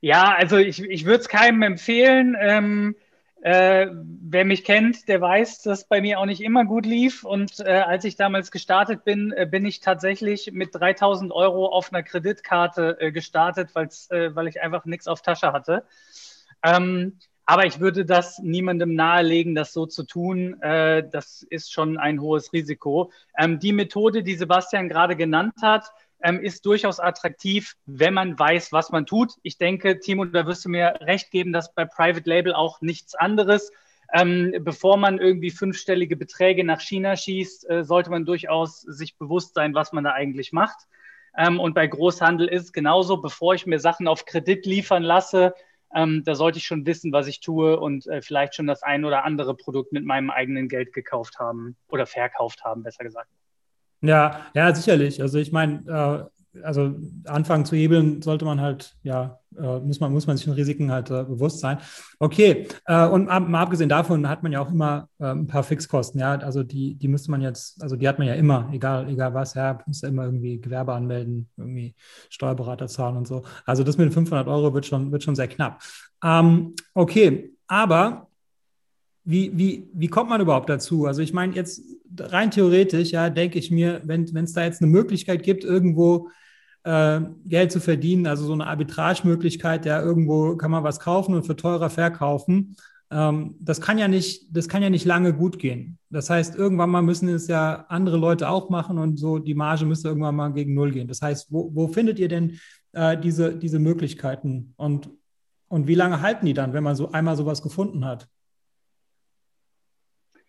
Ja, 0.00 0.34
also 0.34 0.56
ich, 0.56 0.82
ich 0.82 1.04
würde 1.04 1.20
es 1.20 1.28
keinem 1.28 1.62
empfehlen. 1.62 2.36
Ähm, 2.38 2.96
Äh, 3.40 3.86
wer 3.92 4.44
mich 4.44 4.64
kennt, 4.64 5.06
der 5.08 5.20
weiß, 5.20 5.62
dass 5.62 5.86
bei 5.86 6.00
mir 6.00 6.18
auch 6.18 6.26
nicht 6.26 6.40
immer 6.40 6.64
gut 6.64 6.84
lief. 6.84 7.24
Und 7.24 7.60
äh, 7.60 7.84
als 7.86 8.04
ich 8.04 8.16
damals 8.16 8.50
gestartet 8.50 9.04
bin, 9.04 9.32
äh, 9.32 9.46
bin 9.46 9.64
ich 9.64 9.80
tatsächlich 9.80 10.50
mit 10.52 10.74
3000 10.74 11.32
Euro 11.32 11.66
auf 11.66 11.92
einer 11.92 12.02
Kreditkarte 12.02 12.96
äh, 13.00 13.12
gestartet, 13.12 13.70
äh, 13.76 14.34
weil 14.34 14.48
ich 14.48 14.60
einfach 14.60 14.84
nichts 14.86 15.06
auf 15.06 15.22
Tasche 15.22 15.52
hatte. 15.52 15.84
Ähm, 16.64 17.18
aber 17.50 17.64
ich 17.64 17.80
würde 17.80 18.04
das 18.04 18.40
niemandem 18.40 18.94
nahelegen, 18.94 19.54
das 19.54 19.72
so 19.72 19.86
zu 19.86 20.02
tun. 20.02 20.60
Äh, 20.60 21.08
das 21.08 21.42
ist 21.48 21.72
schon 21.72 21.96
ein 21.96 22.20
hohes 22.20 22.52
Risiko. 22.52 23.10
Ähm, 23.38 23.58
die 23.58 23.72
Methode, 23.72 24.22
die 24.22 24.34
Sebastian 24.34 24.88
gerade 24.88 25.16
genannt 25.16 25.54
hat, 25.62 25.90
ähm, 26.22 26.40
ist 26.40 26.66
durchaus 26.66 27.00
attraktiv, 27.00 27.74
wenn 27.86 28.14
man 28.14 28.38
weiß, 28.38 28.72
was 28.72 28.90
man 28.90 29.06
tut. 29.06 29.34
Ich 29.42 29.58
denke, 29.58 30.00
Timo, 30.00 30.24
da 30.24 30.46
wirst 30.46 30.64
du 30.64 30.68
mir 30.68 30.94
recht 31.00 31.30
geben, 31.30 31.52
dass 31.52 31.74
bei 31.74 31.84
Private 31.84 32.28
Label 32.28 32.54
auch 32.54 32.80
nichts 32.80 33.14
anderes. 33.14 33.70
Ähm, 34.12 34.54
bevor 34.60 34.96
man 34.96 35.18
irgendwie 35.18 35.50
fünfstellige 35.50 36.16
Beträge 36.16 36.64
nach 36.64 36.80
China 36.80 37.14
schießt, 37.14 37.68
äh, 37.68 37.84
sollte 37.84 38.10
man 38.10 38.24
durchaus 38.24 38.80
sich 38.80 39.16
bewusst 39.18 39.54
sein, 39.54 39.74
was 39.74 39.92
man 39.92 40.04
da 40.04 40.12
eigentlich 40.12 40.52
macht. 40.52 40.86
Ähm, 41.36 41.60
und 41.60 41.74
bei 41.74 41.86
Großhandel 41.86 42.48
ist 42.48 42.64
es 42.64 42.72
genauso, 42.72 43.18
bevor 43.18 43.54
ich 43.54 43.66
mir 43.66 43.78
Sachen 43.78 44.08
auf 44.08 44.24
Kredit 44.24 44.64
liefern 44.64 45.02
lasse, 45.02 45.54
ähm, 45.94 46.22
da 46.24 46.34
sollte 46.34 46.58
ich 46.58 46.66
schon 46.66 46.86
wissen, 46.86 47.12
was 47.12 47.26
ich 47.28 47.40
tue 47.40 47.78
und 47.78 48.06
äh, 48.06 48.20
vielleicht 48.22 48.54
schon 48.54 48.66
das 48.66 48.82
ein 48.82 49.04
oder 49.04 49.24
andere 49.24 49.54
Produkt 49.54 49.92
mit 49.92 50.04
meinem 50.04 50.30
eigenen 50.30 50.68
Geld 50.68 50.92
gekauft 50.92 51.38
haben 51.38 51.76
oder 51.88 52.06
verkauft 52.06 52.64
haben, 52.64 52.82
besser 52.82 53.04
gesagt. 53.04 53.30
Ja, 54.00 54.46
ja, 54.54 54.74
sicherlich. 54.74 55.20
Also 55.20 55.38
ich 55.38 55.52
meine, 55.52 55.82
äh, 56.54 56.60
also 56.62 56.94
anfangen 57.26 57.64
zu 57.64 57.76
hebeln 57.76 58.22
sollte 58.22 58.44
man 58.44 58.60
halt, 58.60 58.96
ja, 59.02 59.38
äh, 59.56 59.78
muss, 59.80 60.00
man, 60.00 60.12
muss 60.12 60.26
man 60.26 60.36
sich 60.36 60.44
den 60.44 60.54
Risiken 60.54 60.90
halt 60.90 61.10
äh, 61.10 61.24
bewusst 61.24 61.60
sein. 61.60 61.78
Okay, 62.18 62.66
äh, 62.86 63.06
und 63.06 63.28
ab, 63.28 63.48
mal 63.48 63.62
abgesehen 63.62 63.88
davon 63.88 64.28
hat 64.28 64.42
man 64.42 64.52
ja 64.52 64.60
auch 64.60 64.70
immer 64.70 65.08
äh, 65.18 65.26
ein 65.26 65.46
paar 65.46 65.62
Fixkosten, 65.62 66.20
ja, 66.20 66.34
also 66.38 66.62
die, 66.62 66.94
die 66.96 67.08
müsste 67.08 67.30
man 67.30 67.42
jetzt, 67.42 67.82
also 67.82 67.96
die 67.96 68.08
hat 68.08 68.18
man 68.18 68.28
ja 68.28 68.34
immer, 68.34 68.68
egal, 68.72 69.08
egal 69.08 69.34
was, 69.34 69.54
ja, 69.54 69.78
muss 69.86 70.00
ja 70.02 70.08
immer 70.08 70.24
irgendwie 70.24 70.60
Gewerbe 70.60 70.94
anmelden, 70.94 71.48
irgendwie 71.56 71.94
Steuerberater 72.30 72.88
zahlen 72.88 73.16
und 73.16 73.26
so. 73.28 73.42
Also 73.66 73.84
das 73.84 73.98
mit 73.98 74.06
den 74.06 74.12
500 74.12 74.48
Euro 74.48 74.74
wird 74.74 74.86
schon, 74.86 75.12
wird 75.12 75.22
schon 75.22 75.36
sehr 75.36 75.48
knapp. 75.48 75.80
Ähm, 76.24 76.74
okay, 76.94 77.52
aber 77.66 78.27
wie, 79.28 79.52
wie, 79.58 79.90
wie 79.92 80.08
kommt 80.08 80.30
man 80.30 80.40
überhaupt 80.40 80.70
dazu? 80.70 81.04
Also 81.04 81.20
ich 81.20 81.34
meine, 81.34 81.54
jetzt 81.54 81.82
rein 82.18 82.50
theoretisch, 82.50 83.10
ja, 83.10 83.28
denke 83.28 83.58
ich 83.58 83.70
mir, 83.70 84.00
wenn 84.04 84.24
es 84.24 84.54
da 84.54 84.64
jetzt 84.64 84.80
eine 84.80 84.90
Möglichkeit 84.90 85.42
gibt, 85.42 85.64
irgendwo 85.64 86.30
äh, 86.84 87.20
Geld 87.44 87.70
zu 87.70 87.78
verdienen, 87.78 88.26
also 88.26 88.46
so 88.46 88.54
eine 88.54 88.66
Arbitragemöglichkeit, 88.66 89.84
ja, 89.84 90.00
irgendwo 90.00 90.56
kann 90.56 90.70
man 90.70 90.82
was 90.82 90.98
kaufen 90.98 91.34
und 91.34 91.44
für 91.44 91.56
teurer 91.56 91.90
verkaufen. 91.90 92.74
Ähm, 93.10 93.56
das 93.60 93.82
kann 93.82 93.98
ja 93.98 94.08
nicht, 94.08 94.46
das 94.56 94.66
kann 94.66 94.82
ja 94.82 94.88
nicht 94.88 95.04
lange 95.04 95.34
gut 95.34 95.58
gehen. 95.58 95.98
Das 96.08 96.30
heißt, 96.30 96.56
irgendwann 96.56 96.88
mal 96.88 97.02
müssen 97.02 97.28
es 97.28 97.48
ja 97.48 97.84
andere 97.90 98.16
Leute 98.16 98.48
auch 98.48 98.70
machen 98.70 98.96
und 98.96 99.18
so 99.18 99.38
die 99.38 99.54
Marge 99.54 99.84
müsste 99.84 100.08
irgendwann 100.08 100.36
mal 100.36 100.54
gegen 100.54 100.72
Null 100.72 100.92
gehen. 100.92 101.06
Das 101.06 101.20
heißt, 101.20 101.52
wo, 101.52 101.70
wo 101.74 101.86
findet 101.88 102.18
ihr 102.18 102.28
denn 102.28 102.58
äh, 102.92 103.18
diese, 103.18 103.54
diese 103.54 103.78
Möglichkeiten 103.78 104.72
und, 104.78 105.10
und 105.68 105.86
wie 105.86 105.96
lange 105.96 106.22
halten 106.22 106.46
die 106.46 106.54
dann, 106.54 106.72
wenn 106.72 106.82
man 106.82 106.96
so 106.96 107.12
einmal 107.12 107.36
sowas 107.36 107.60
gefunden 107.60 108.06
hat? 108.06 108.26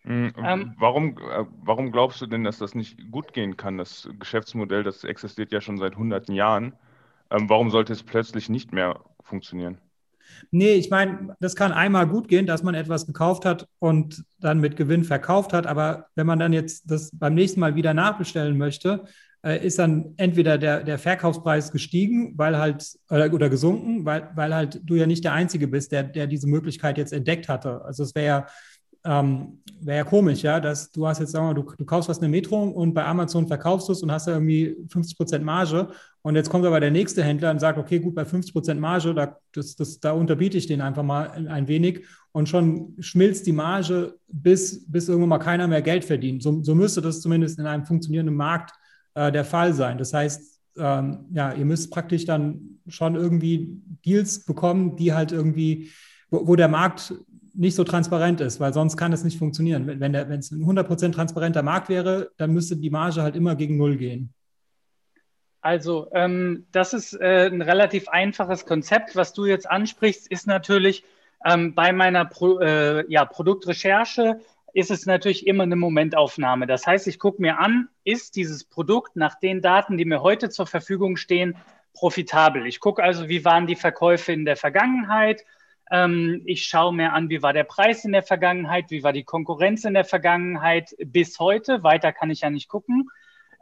Mhm. 0.04 0.32
Ähm, 0.42 0.74
warum, 0.78 1.18
äh, 1.18 1.44
warum 1.62 1.92
glaubst 1.92 2.20
du 2.20 2.26
denn, 2.26 2.44
dass 2.44 2.58
das 2.58 2.74
nicht 2.74 3.10
gut 3.10 3.32
gehen 3.32 3.56
kann? 3.56 3.78
Das 3.78 4.08
Geschäftsmodell, 4.18 4.82
das 4.82 5.04
existiert 5.04 5.52
ja 5.52 5.60
schon 5.60 5.78
seit 5.78 5.96
hunderten 5.96 6.34
Jahren. 6.34 6.74
Ähm, 7.30 7.48
warum 7.48 7.70
sollte 7.70 7.92
es 7.92 8.02
plötzlich 8.02 8.48
nicht 8.48 8.72
mehr 8.72 9.00
funktionieren? 9.22 9.78
Nee, 10.50 10.72
ich 10.74 10.90
meine, 10.90 11.36
das 11.40 11.54
kann 11.54 11.72
einmal 11.72 12.06
gut 12.06 12.28
gehen, 12.28 12.46
dass 12.46 12.62
man 12.62 12.74
etwas 12.74 13.06
gekauft 13.06 13.44
hat 13.44 13.68
und 13.78 14.24
dann 14.38 14.60
mit 14.60 14.76
Gewinn 14.76 15.04
verkauft 15.04 15.52
hat. 15.52 15.66
Aber 15.66 16.06
wenn 16.14 16.26
man 16.26 16.38
dann 16.38 16.52
jetzt 16.52 16.90
das 16.90 17.10
beim 17.12 17.34
nächsten 17.34 17.60
Mal 17.60 17.74
wieder 17.74 17.94
nachbestellen 17.94 18.56
möchte, 18.56 19.04
äh, 19.42 19.64
ist 19.64 19.78
dann 19.78 20.14
entweder 20.16 20.58
der, 20.58 20.82
der 20.82 20.98
Verkaufspreis 20.98 21.72
gestiegen, 21.72 22.34
weil 22.36 22.58
halt, 22.58 22.84
oder, 23.08 23.32
oder 23.32 23.48
gesunken, 23.48 24.04
weil, 24.04 24.30
weil 24.34 24.54
halt 24.54 24.80
du 24.84 24.94
ja 24.96 25.06
nicht 25.06 25.24
der 25.24 25.32
Einzige 25.32 25.68
bist, 25.68 25.92
der, 25.92 26.04
der 26.04 26.26
diese 26.26 26.46
Möglichkeit 26.46 26.98
jetzt 26.98 27.12
entdeckt 27.12 27.48
hatte. 27.48 27.82
Also 27.84 28.02
es 28.02 28.14
wäre 28.14 28.26
ja 28.26 28.46
ähm, 29.04 29.62
wäre 29.80 29.98
ja 29.98 30.04
komisch, 30.04 30.42
ja, 30.42 30.60
dass 30.60 30.90
du 30.90 31.06
hast 31.06 31.20
jetzt, 31.20 31.32
sagen 31.32 31.46
wir 31.46 31.54
mal, 31.54 31.62
du, 31.62 31.74
du 31.76 31.84
kaufst 31.84 32.08
was 32.08 32.18
in 32.18 32.22
der 32.22 32.30
Metro 32.30 32.62
und 32.62 32.92
bei 32.92 33.04
Amazon 33.04 33.46
verkaufst 33.46 33.88
du 33.88 33.92
es 33.92 34.02
und 34.02 34.12
hast 34.12 34.26
da 34.26 34.32
irgendwie 34.32 34.76
50 34.90 35.16
Prozent 35.16 35.44
Marge 35.44 35.88
und 36.22 36.36
jetzt 36.36 36.50
kommt 36.50 36.66
aber 36.66 36.80
der 36.80 36.90
nächste 36.90 37.24
Händler 37.24 37.50
und 37.50 37.60
sagt, 37.60 37.78
okay, 37.78 37.98
gut, 37.98 38.14
bei 38.14 38.24
50 38.24 38.52
Prozent 38.52 38.80
Marge, 38.80 39.14
da, 39.14 39.38
das, 39.52 39.76
das, 39.76 40.00
da 40.00 40.12
unterbiete 40.12 40.58
ich 40.58 40.66
den 40.66 40.82
einfach 40.82 41.02
mal 41.02 41.30
ein 41.30 41.66
wenig 41.66 42.04
und 42.32 42.48
schon 42.48 42.94
schmilzt 43.00 43.46
die 43.46 43.52
Marge, 43.52 44.16
bis, 44.28 44.84
bis 44.86 45.08
irgendwann 45.08 45.30
mal 45.30 45.38
keiner 45.38 45.66
mehr 45.66 45.82
Geld 45.82 46.04
verdient. 46.04 46.42
So, 46.42 46.62
so 46.62 46.74
müsste 46.74 47.00
das 47.00 47.22
zumindest 47.22 47.58
in 47.58 47.66
einem 47.66 47.86
funktionierenden 47.86 48.36
Markt 48.36 48.72
äh, 49.14 49.32
der 49.32 49.44
Fall 49.44 49.72
sein. 49.72 49.96
Das 49.98 50.12
heißt, 50.12 50.60
ähm, 50.76 51.26
ja, 51.32 51.52
ihr 51.52 51.64
müsst 51.64 51.90
praktisch 51.90 52.26
dann 52.26 52.80
schon 52.86 53.14
irgendwie 53.14 53.80
Deals 54.04 54.44
bekommen, 54.44 54.96
die 54.96 55.12
halt 55.12 55.32
irgendwie, 55.32 55.90
wo, 56.30 56.46
wo 56.46 56.56
der 56.56 56.68
Markt 56.68 57.14
nicht 57.54 57.74
so 57.74 57.84
transparent 57.84 58.40
ist, 58.40 58.60
weil 58.60 58.72
sonst 58.72 58.96
kann 58.96 59.12
es 59.12 59.24
nicht 59.24 59.38
funktionieren. 59.38 59.86
Wenn, 59.86 60.14
es 60.14 60.50
ein 60.50 60.64
100% 60.64 61.12
transparenter 61.12 61.62
Markt 61.62 61.88
wäre, 61.88 62.30
dann 62.36 62.52
müsste 62.52 62.76
die 62.76 62.90
Marge 62.90 63.22
halt 63.22 63.36
immer 63.36 63.54
gegen 63.54 63.76
Null 63.76 63.96
gehen. 63.96 64.32
Also, 65.62 66.08
ähm, 66.12 66.66
das 66.72 66.94
ist 66.94 67.12
äh, 67.14 67.46
ein 67.46 67.60
relativ 67.60 68.08
einfaches 68.08 68.64
Konzept. 68.64 69.14
Was 69.14 69.34
du 69.34 69.44
jetzt 69.44 69.70
ansprichst, 69.70 70.26
ist 70.30 70.46
natürlich 70.46 71.04
ähm, 71.44 71.74
bei 71.74 71.92
meiner 71.92 72.24
Pro, 72.24 72.60
äh, 72.60 73.04
ja, 73.10 73.24
Produktrecherche 73.24 74.40
ist 74.72 74.90
es 74.90 75.04
natürlich 75.04 75.46
immer 75.46 75.64
eine 75.64 75.76
Momentaufnahme. 75.76 76.66
Das 76.66 76.86
heißt, 76.86 77.06
ich 77.08 77.18
gucke 77.18 77.42
mir 77.42 77.58
an, 77.58 77.88
ist 78.04 78.36
dieses 78.36 78.64
Produkt 78.64 79.16
nach 79.16 79.38
den 79.38 79.60
Daten, 79.60 79.98
die 79.98 80.04
mir 80.04 80.22
heute 80.22 80.48
zur 80.48 80.66
Verfügung 80.66 81.16
stehen, 81.16 81.56
profitabel. 81.92 82.66
Ich 82.66 82.80
gucke 82.80 83.02
also, 83.02 83.28
wie 83.28 83.44
waren 83.44 83.66
die 83.66 83.76
Verkäufe 83.76 84.32
in 84.32 84.44
der 84.44 84.56
Vergangenheit, 84.56 85.44
ich 86.44 86.66
schaue 86.66 86.94
mir 86.94 87.12
an, 87.12 87.30
wie 87.30 87.42
war 87.42 87.52
der 87.52 87.64
Preis 87.64 88.04
in 88.04 88.12
der 88.12 88.22
Vergangenheit, 88.22 88.90
wie 88.90 89.02
war 89.02 89.12
die 89.12 89.24
Konkurrenz 89.24 89.84
in 89.84 89.94
der 89.94 90.04
Vergangenheit 90.04 90.94
bis 91.04 91.40
heute. 91.40 91.82
Weiter 91.82 92.12
kann 92.12 92.30
ich 92.30 92.42
ja 92.42 92.50
nicht 92.50 92.68
gucken. 92.68 93.10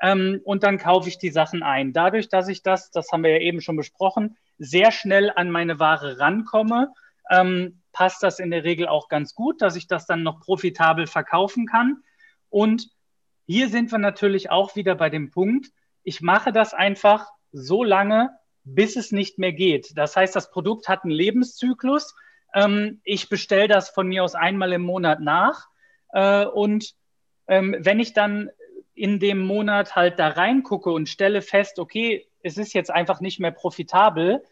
Ähm, 0.02 0.40
und 0.44 0.62
dann 0.62 0.78
kaufe 0.78 1.08
ich 1.08 1.18
die 1.18 1.30
Sachen 1.30 1.62
ein. 1.62 1.92
Dadurch, 1.94 2.28
dass 2.28 2.49
ich 2.49 2.62
das, 2.62 2.90
das 2.90 3.11
haben 3.12 3.25
wir 3.25 3.30
ja 3.30 3.40
eben 3.40 3.61
schon 3.62 3.76
besprochen, 3.76 4.37
sehr 4.58 4.92
schnell 4.92 5.32
an 5.35 5.50
meine 5.50 5.78
Ware 5.78 6.18
rankomme, 6.18 6.92
ähm, 7.30 7.80
passt 7.92 8.23
das 8.23 8.38
in 8.38 8.50
der 8.50 8.62
Regel 8.62 8.88
auch 8.88 9.08
ganz 9.08 9.35
gut, 9.35 9.62
dass 9.62 9.75
ich 9.75 9.87
das 9.87 10.06
dann 10.06 10.23
noch 10.23 10.40
profitabel 10.40 11.06
verkaufen 11.06 11.66
kann. 11.66 12.02
Und 12.50 12.90
hier 13.47 13.68
sind 13.68 13.90
wir 13.90 13.99
natürlich 13.99 14.50
auch 14.50 14.76
wieder 14.76 14.94
bei 14.94 15.08
dem 15.08 15.30
Punkt, 15.30 15.70
ich 16.02 16.20
mache 16.20 16.52
das 16.52 16.75
einfach 16.75 17.28
so 17.52 17.82
lange, 17.85 18.30
bis 18.75 18.96
es 18.96 19.12
nicht 19.12 19.38
mehr 19.38 19.52
geht. 19.52 19.96
Das 19.96 20.16
heißt, 20.16 20.34
das 20.37 20.50
Produkt 20.50 20.88
hat 20.88 21.04
einen 21.04 21.12
Lebenszyklus. 21.12 22.14
Ähm, 22.54 23.00
ich 23.04 23.28
bestelle 23.28 23.68
das 23.68 23.90
von 23.90 24.08
mir 24.08 24.25
aus 24.25 24.34
einmal 24.34 24.72
im 24.72 24.82
Monat 24.82 25.20
nach. 25.20 25.68
Äh, 26.12 26.44
und 26.44 26.94
ähm, 27.46 27.76
wenn 27.78 28.00
ich 28.00 28.12
dann 28.12 28.50
in 28.94 29.20
dem 29.20 29.38
Monat 29.38 29.96
halt 29.96 30.18
da 30.18 30.28
reingucke 30.28 30.90
und 30.90 31.08
stelle 31.08 31.42
fest, 31.42 31.78
okay, 31.78 32.26
es 32.42 32.58
ist 32.58 32.72
jetzt 32.72 32.90
einfach 32.90 33.20
nicht 33.20 33.40
mehr 33.40 33.52
profitabel, 33.52 34.42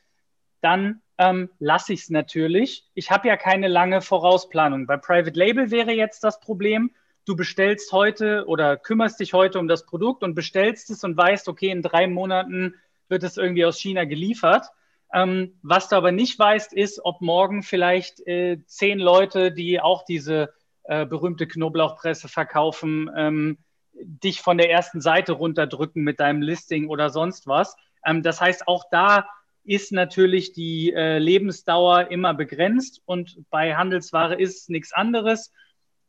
dann 0.61 1.03
ähm, 1.19 1.51
lasse 1.59 1.93
ich 1.93 2.01
es 2.01 2.11
natürlich. 2.11 2.89
Ich 2.95 3.11
habe 3.11 3.29
ja 3.29 3.37
keine 3.37 3.69
lange 3.69 4.01
Vorausplanung. 4.01 4.87
Bei 4.87 4.97
Private 4.97 5.39
Label 5.39 5.71
wäre 5.71 5.93
jetzt 5.93 6.25
das 6.25 6.41
Problem, 6.41 6.93
du 7.25 7.37
bestellst 7.37 7.93
heute 7.93 8.45
oder 8.47 8.77
kümmerst 8.77 9.21
dich 9.21 9.33
heute 9.33 9.59
um 9.59 9.69
das 9.69 9.85
Produkt 9.85 10.23
und 10.23 10.35
bestellst 10.35 10.91
es 10.91 11.05
und 11.05 11.17
weißt, 11.17 11.49
okay, 11.49 11.71
in 11.71 11.83
drei 11.83 12.07
Monaten 12.07 12.75
wird 13.09 13.23
es 13.23 13.37
irgendwie 13.37 13.65
aus 13.65 13.79
China 13.79 14.05
geliefert. 14.05 14.67
Ähm, 15.13 15.59
was 15.63 15.89
du 15.89 15.97
aber 15.97 16.13
nicht 16.13 16.39
weißt, 16.39 16.73
ist, 16.73 17.01
ob 17.05 17.21
morgen 17.21 17.63
vielleicht 17.63 18.27
äh, 18.27 18.59
zehn 18.67 18.99
Leute, 18.99 19.53
die 19.53 19.81
auch 19.81 20.05
diese 20.05 20.53
äh, 20.85 21.07
berühmte 21.07 21.47
Knoblauchpresse 21.47 22.29
verkaufen, 22.29 23.11
ähm, 23.17 23.59
dich 23.93 24.41
von 24.41 24.59
der 24.59 24.71
ersten 24.71 25.01
Seite 25.01 25.33
runterdrücken 25.33 26.03
mit 26.03 26.21
deinem 26.21 26.43
Listing 26.43 26.89
oder 26.89 27.11
sonst 27.11 27.47
was. 27.47 27.77
Ähm, 28.05 28.23
das 28.23 28.41
heißt, 28.41 28.69
auch 28.69 28.85
da 28.91 29.27
ist 29.65 29.91
natürlich 29.93 30.53
die 30.53 30.93
äh, 30.93 31.19
Lebensdauer 31.19 32.11
immer 32.11 32.35
begrenzt 32.35 33.03
und 33.05 33.39
bei 33.51 33.75
Handelsware 33.75 34.35
ist 34.35 34.63
es 34.63 34.69
nichts 34.69 34.93
anderes. 34.93 35.53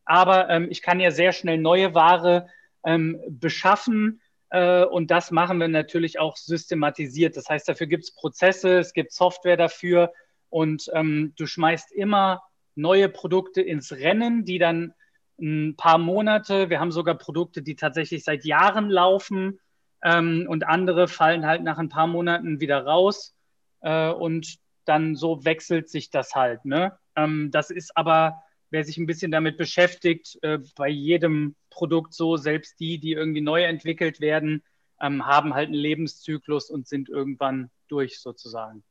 Aber 0.06 0.50
ähm, 0.50 0.68
ich 0.70 0.82
kann 0.82 1.00
ja 1.00 1.12
sehr 1.12 1.34
schnell 1.34 1.58
neue 1.58 1.94
Ware 1.94 2.48
ähm, 2.86 3.20
beschaffen 3.28 4.22
und 4.50 5.12
das 5.12 5.32
machen 5.32 5.60
wir 5.60 5.68
natürlich 5.68 6.20
auch 6.20 6.38
systematisiert. 6.38 7.36
Das 7.36 7.50
heißt, 7.50 7.68
dafür 7.68 7.88
gibt 7.88 8.06
es 8.06 8.14
Prozesse, 8.14 8.78
es 8.78 8.94
gibt 8.94 9.12
Software 9.12 9.58
dafür 9.58 10.14
und 10.50 10.90
ähm, 10.94 11.34
du 11.38 11.46
schmeißt 11.46 11.92
immer 11.92 12.42
neue 12.76 13.10
Produkte 13.10 13.62
ins 13.62 13.92
Rennen, 13.92 14.46
die 14.46 14.60
dann 14.60 14.94
ein 15.40 15.76
paar 15.76 15.98
Monate, 15.98 16.70
wir 16.70 16.80
haben 16.80 16.92
sogar 16.92 17.16
Produkte, 17.16 17.62
die 17.62 17.76
tatsächlich 17.76 18.24
seit 18.24 18.46
Jahren 18.46 18.90
laufen 18.90 19.60
ähm, 20.04 20.46
und 20.48 20.66
andere 20.68 21.08
fallen 21.08 21.46
halt 21.46 21.64
nach 21.64 21.78
ein 21.78 21.90
paar 21.90 22.08
Monaten 22.08 22.60
wieder 22.60 22.86
raus 22.86 23.36
äh, 23.82 24.10
und 24.10 24.58
dann 24.86 25.16
so 25.16 25.44
wechselt 25.44 25.90
sich 25.90 26.10
das 26.10 26.34
halt. 26.34 26.66
Ne? 26.66 26.98
Ähm, 27.16 27.52
das 27.52 27.70
ist 27.70 27.96
aber 27.96 28.42
wer 28.70 28.84
sich 28.84 28.98
ein 28.98 29.06
bisschen 29.06 29.32
damit 29.32 29.58
beschäftigt, 29.58 30.38
äh, 30.42 30.60
bei 30.76 30.90
jedem 30.90 31.56
Produkt 31.78 32.14
so, 32.16 32.38
selbst 32.38 32.80
die, 32.80 32.98
die 32.98 33.12
irgendwie 33.12 33.42
neu 33.42 33.64
entwickelt 33.64 34.20
werden, 34.20 34.64
ähm, 35.00 35.28
haben 35.28 35.54
halt 35.54 35.68
einen 35.68 35.76
Lebenszyklus 35.76 36.72
und 36.72 36.88
sind 36.88 37.08
irgendwann 37.08 37.70
durch 37.88 38.20
sozusagen. 38.20 38.84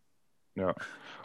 Ja. 0.54 0.72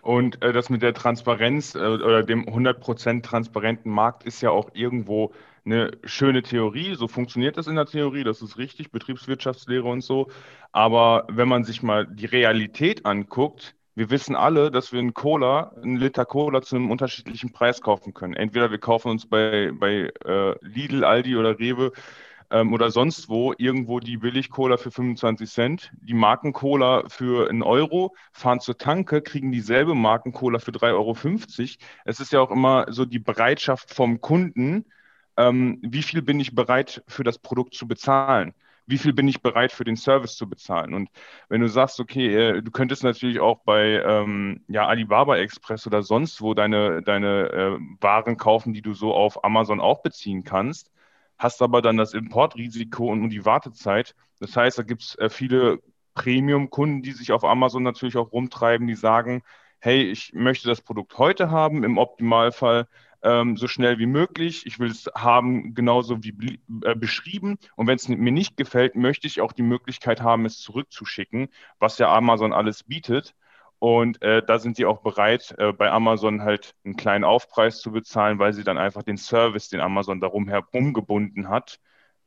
Und 0.02 0.42
äh, 0.42 0.52
das 0.54 0.72
mit 0.72 0.82
der 0.82 0.96
Transparenz 0.96 1.76
äh, 1.76 1.80
oder 1.80 2.24
dem 2.24 2.48
100% 2.48 3.22
transparenten 3.22 3.92
Markt 3.92 4.24
ist 4.24 4.42
ja 4.42 4.50
auch 4.50 4.72
irgendwo 4.74 5.34
eine 5.64 5.92
schöne 6.04 6.42
Theorie. 6.42 6.96
So 6.96 7.08
funktioniert 7.08 7.58
das 7.58 7.68
in 7.68 7.76
der 7.76 7.86
Theorie, 7.86 8.24
das 8.24 8.42
ist 8.42 8.58
richtig, 8.58 8.92
Betriebswirtschaftslehre 8.92 9.88
und 9.88 10.02
so. 10.02 10.30
Aber 10.72 11.28
wenn 11.30 11.48
man 11.48 11.64
sich 11.64 11.84
mal 11.84 12.08
die 12.08 12.26
Realität 12.26 13.06
anguckt, 13.06 13.76
wir 13.96 14.10
wissen 14.10 14.36
alle, 14.36 14.72
dass 14.72 14.92
wir 14.92 15.00
einen 15.00 15.14
Cola, 15.14 15.74
einen 15.82 15.98
Liter 15.98 16.26
Cola 16.26 16.62
zu 16.62 16.76
einem 16.76 16.92
unterschiedlichen 16.92 17.52
Preis 17.52 17.82
kaufen 17.82 18.14
können. 18.14 18.34
Entweder 18.34 18.72
wir 18.72 18.80
kaufen 18.80 19.12
uns 19.12 19.28
bei, 19.28 19.72
bei 19.74 20.12
äh, 20.26 20.56
Lidl, 20.62 21.04
Aldi 21.04 21.36
oder 21.36 21.60
Rewe 21.60 21.92
ähm, 22.52 22.74
oder 22.74 22.92
sonst 22.92 23.30
wo 23.30 23.54
irgendwo 23.58 24.00
die 24.00 24.18
Billig-Cola 24.18 24.78
für 24.78 24.92
25 24.92 25.50
Cent, 25.50 25.92
die 26.02 26.14
Marken-Cola 26.14 27.04
für 27.10 27.50
einen 27.50 27.64
Euro, 27.64 28.16
fahren 28.32 28.60
zur 28.62 28.78
Tanke, 28.78 29.22
kriegen 29.22 29.52
dieselbe 29.52 29.96
Marken-Cola 29.96 30.60
für 30.60 30.72
3,50 30.72 30.92
Euro. 30.94 31.16
Es 32.06 32.20
ist 32.20 32.32
ja 32.32 32.40
auch 32.40 32.52
immer 32.52 32.86
so 32.90 33.06
die 33.06 33.20
Bereitschaft 33.20 33.94
vom 33.94 34.22
Kunden, 34.22 34.86
ähm, 35.38 35.80
wie 35.82 36.04
viel 36.04 36.22
bin 36.22 36.40
ich 36.40 36.56
bereit 36.56 37.04
für 37.08 37.24
das 37.24 37.40
Produkt 37.40 37.74
zu 37.74 37.88
bezahlen 37.88 38.54
wie 38.88 38.98
viel 38.98 39.14
bin 39.14 39.28
ich 39.28 39.42
bereit 39.42 39.72
für 39.72 39.84
den 39.84 39.96
Service 39.96 40.36
zu 40.36 40.50
bezahlen? 40.50 40.94
Und 40.94 41.10
wenn 41.50 41.62
du 41.62 41.68
sagst, 41.68 42.00
okay, 42.00 42.36
äh, 42.36 42.62
du 42.62 42.72
könntest 42.72 43.04
natürlich 43.04 43.40
auch 43.40 43.60
bei 43.64 44.02
ähm, 44.04 44.64
ja, 44.68 44.88
Alibaba 44.88 45.38
Express 45.38 45.88
oder 45.88 46.04
sonst 46.04 46.42
wo 46.42 46.54
deine, 46.54 47.02
deine 47.02 47.50
äh, 47.52 47.78
Waren 48.02 48.38
kaufen, 48.38 48.74
die 48.74 48.82
du 48.82 48.94
so 48.94 49.14
auf 49.14 49.44
Amazon 49.44 49.80
auch 49.80 50.02
beziehen 50.02 50.44
kannst, 50.44 50.92
hast 51.38 51.62
aber 51.62 51.82
dann 51.82 51.98
das 51.98 52.14
Importrisiko 52.14 53.08
und 53.08 53.30
die 53.30 53.46
Wartezeit. 53.46 54.16
Das 54.40 54.56
heißt, 54.56 54.78
da 54.80 54.84
gibt 54.84 55.04
es 55.04 55.16
äh, 55.16 55.30
viele 55.30 55.80
Premium-Kunden, 56.14 57.02
die 57.02 57.12
sich 57.14 57.32
auf 57.32 57.44
Amazon 57.44 57.84
natürlich 57.84 58.18
auch 58.18 58.32
rumtreiben, 58.32 58.88
die 58.88 58.96
sagen, 58.96 59.44
hey, 59.80 60.04
ich 60.04 60.34
möchte 60.34 60.68
das 60.68 60.82
Produkt 60.82 61.18
heute 61.18 61.50
haben, 61.52 61.84
im 61.84 61.98
Optimalfall 61.98 62.88
ähm, 63.24 63.58
so 63.58 63.68
schnell 63.68 64.00
wie 64.00 64.06
möglich. 64.06 64.66
Ich 64.66 64.80
will 64.80 64.90
es 64.90 65.10
haben, 65.16 65.74
genauso 65.74 66.24
wie 66.24 66.60
äh, 66.84 66.96
beschrieben. 66.96 67.58
Und 67.76 67.88
wenn 67.88 67.96
es 67.96 68.08
mir 68.08 68.32
nicht 68.32 68.58
gefällt, 68.58 68.96
möchte 68.96 69.28
ich 69.28 69.42
auch 69.42 69.54
die 69.54 69.64
Möglichkeit 69.64 70.22
haben, 70.22 70.46
es 70.46 70.60
zurückzuschicken, 70.60 71.50
was 71.80 71.98
ja 71.98 72.14
Amazon 72.14 72.54
alles 72.54 72.84
bietet. 72.84 73.34
Und 73.80 74.22
äh, 74.22 74.44
da 74.46 74.60
sind 74.60 74.76
sie 74.76 74.86
auch 74.86 75.02
bereit, 75.02 75.56
äh, 75.58 75.74
bei 75.74 75.90
Amazon 75.90 76.44
halt 76.44 76.76
einen 76.86 76.98
kleinen 76.98 77.24
Aufpreis 77.24 77.80
zu 77.80 77.92
bezahlen, 77.92 78.38
weil 78.38 78.54
sie 78.54 78.64
dann 78.64 78.78
einfach 78.78 79.02
den 79.02 79.18
Service, 79.18 79.70
den 79.70 79.82
Amazon 79.82 80.22
darum 80.22 80.48
herum 80.48 80.94
gebunden 80.94 81.50
hat, 81.50 81.80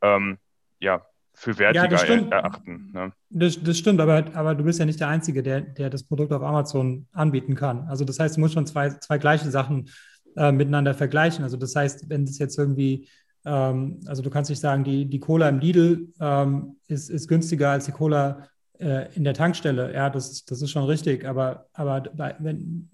ähm, 0.02 0.38
ja, 0.80 1.06
für 1.32 1.58
wertiger 1.58 2.06
ja, 2.06 2.28
erachten. 2.28 2.90
Ne? 2.92 3.12
Das, 3.30 3.62
das, 3.62 3.78
stimmt, 3.78 4.00
aber, 4.00 4.24
aber 4.34 4.54
du 4.54 4.64
bist 4.64 4.78
ja 4.78 4.84
nicht 4.84 5.00
der 5.00 5.08
Einzige, 5.08 5.42
der, 5.42 5.60
der 5.60 5.90
das 5.90 6.04
Produkt 6.04 6.32
auf 6.32 6.42
Amazon 6.42 7.06
anbieten 7.12 7.54
kann. 7.54 7.86
Also 7.88 8.04
das 8.04 8.18
heißt, 8.18 8.36
du 8.36 8.40
musst 8.40 8.54
schon 8.54 8.66
zwei, 8.66 8.90
zwei 8.90 9.18
gleiche 9.18 9.50
Sachen 9.50 9.90
äh, 10.36 10.52
miteinander 10.52 10.94
vergleichen. 10.94 11.44
Also 11.44 11.56
das 11.56 11.74
heißt, 11.74 12.08
wenn 12.08 12.24
es 12.24 12.38
jetzt 12.38 12.58
irgendwie, 12.58 13.08
ähm, 13.44 14.00
also 14.06 14.22
du 14.22 14.30
kannst 14.30 14.50
nicht 14.50 14.60
sagen, 14.60 14.84
die, 14.84 15.06
die 15.06 15.20
Cola 15.20 15.48
im 15.48 15.58
Lidl 15.58 16.08
ähm, 16.20 16.76
ist, 16.88 17.10
ist 17.10 17.28
günstiger 17.28 17.70
als 17.70 17.86
die 17.86 17.92
Cola 17.92 18.48
äh, 18.78 19.14
in 19.14 19.24
der 19.24 19.34
Tankstelle. 19.34 19.92
Ja, 19.94 20.10
das, 20.10 20.44
das 20.44 20.62
ist 20.62 20.70
schon 20.70 20.84
richtig. 20.84 21.26
Aber, 21.26 21.66
aber 21.72 22.04
wenn, 22.40 22.88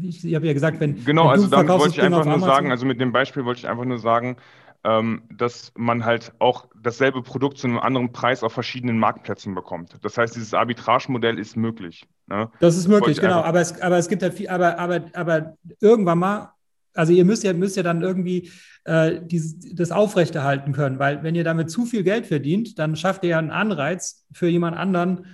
ich, 0.00 0.24
ich 0.24 0.34
habe 0.34 0.46
ja 0.46 0.52
gesagt, 0.52 0.80
wenn. 0.80 1.04
Genau, 1.04 1.24
wenn 1.24 1.30
also 1.30 1.46
damit 1.48 1.68
wollte 1.68 1.88
ich 1.88 2.02
einfach 2.02 2.24
nur 2.24 2.34
Amazon, 2.34 2.48
sagen, 2.48 2.70
also 2.70 2.86
mit 2.86 3.00
dem 3.00 3.12
Beispiel 3.12 3.44
wollte 3.44 3.60
ich 3.60 3.68
einfach 3.68 3.84
nur 3.84 3.98
sagen, 3.98 4.36
ähm, 4.82 5.22
dass 5.36 5.72
man 5.76 6.04
halt 6.04 6.32
auch 6.38 6.66
dasselbe 6.82 7.22
Produkt 7.22 7.58
zu 7.58 7.66
einem 7.66 7.78
anderen 7.78 8.12
Preis 8.12 8.42
auf 8.42 8.52
verschiedenen 8.52 8.98
Marktplätzen 8.98 9.54
bekommt. 9.54 9.98
Das 10.02 10.16
heißt, 10.16 10.34
dieses 10.34 10.54
Arbitragemodell 10.54 11.38
ist 11.38 11.56
möglich. 11.56 12.06
Ne? 12.26 12.50
Das 12.60 12.76
ist 12.76 12.88
möglich, 12.88 13.20
genau. 13.20 13.42
Aber 13.42 13.60
es, 13.60 13.78
aber 13.82 13.98
es 13.98 14.08
gibt 14.08 14.22
halt 14.22 14.34
viel, 14.34 14.48
aber, 14.48 14.78
aber, 14.78 15.02
aber 15.12 15.56
irgendwann 15.80 16.18
mal 16.18 16.52
also 16.94 17.12
ihr 17.12 17.24
müsst 17.24 17.44
ja, 17.44 17.52
müsst 17.52 17.76
ja 17.76 17.82
dann 17.82 18.02
irgendwie 18.02 18.50
äh, 18.84 19.20
dieses, 19.24 19.74
das 19.74 19.90
aufrechterhalten 19.90 20.72
können, 20.72 20.98
weil 20.98 21.22
wenn 21.22 21.34
ihr 21.34 21.44
damit 21.44 21.70
zu 21.70 21.84
viel 21.84 22.02
Geld 22.02 22.26
verdient, 22.26 22.78
dann 22.78 22.96
schafft 22.96 23.24
ihr 23.24 23.30
ja 23.30 23.38
einen 23.38 23.50
Anreiz 23.50 24.26
für 24.32 24.48
jemand 24.48 24.76
anderen, 24.76 25.26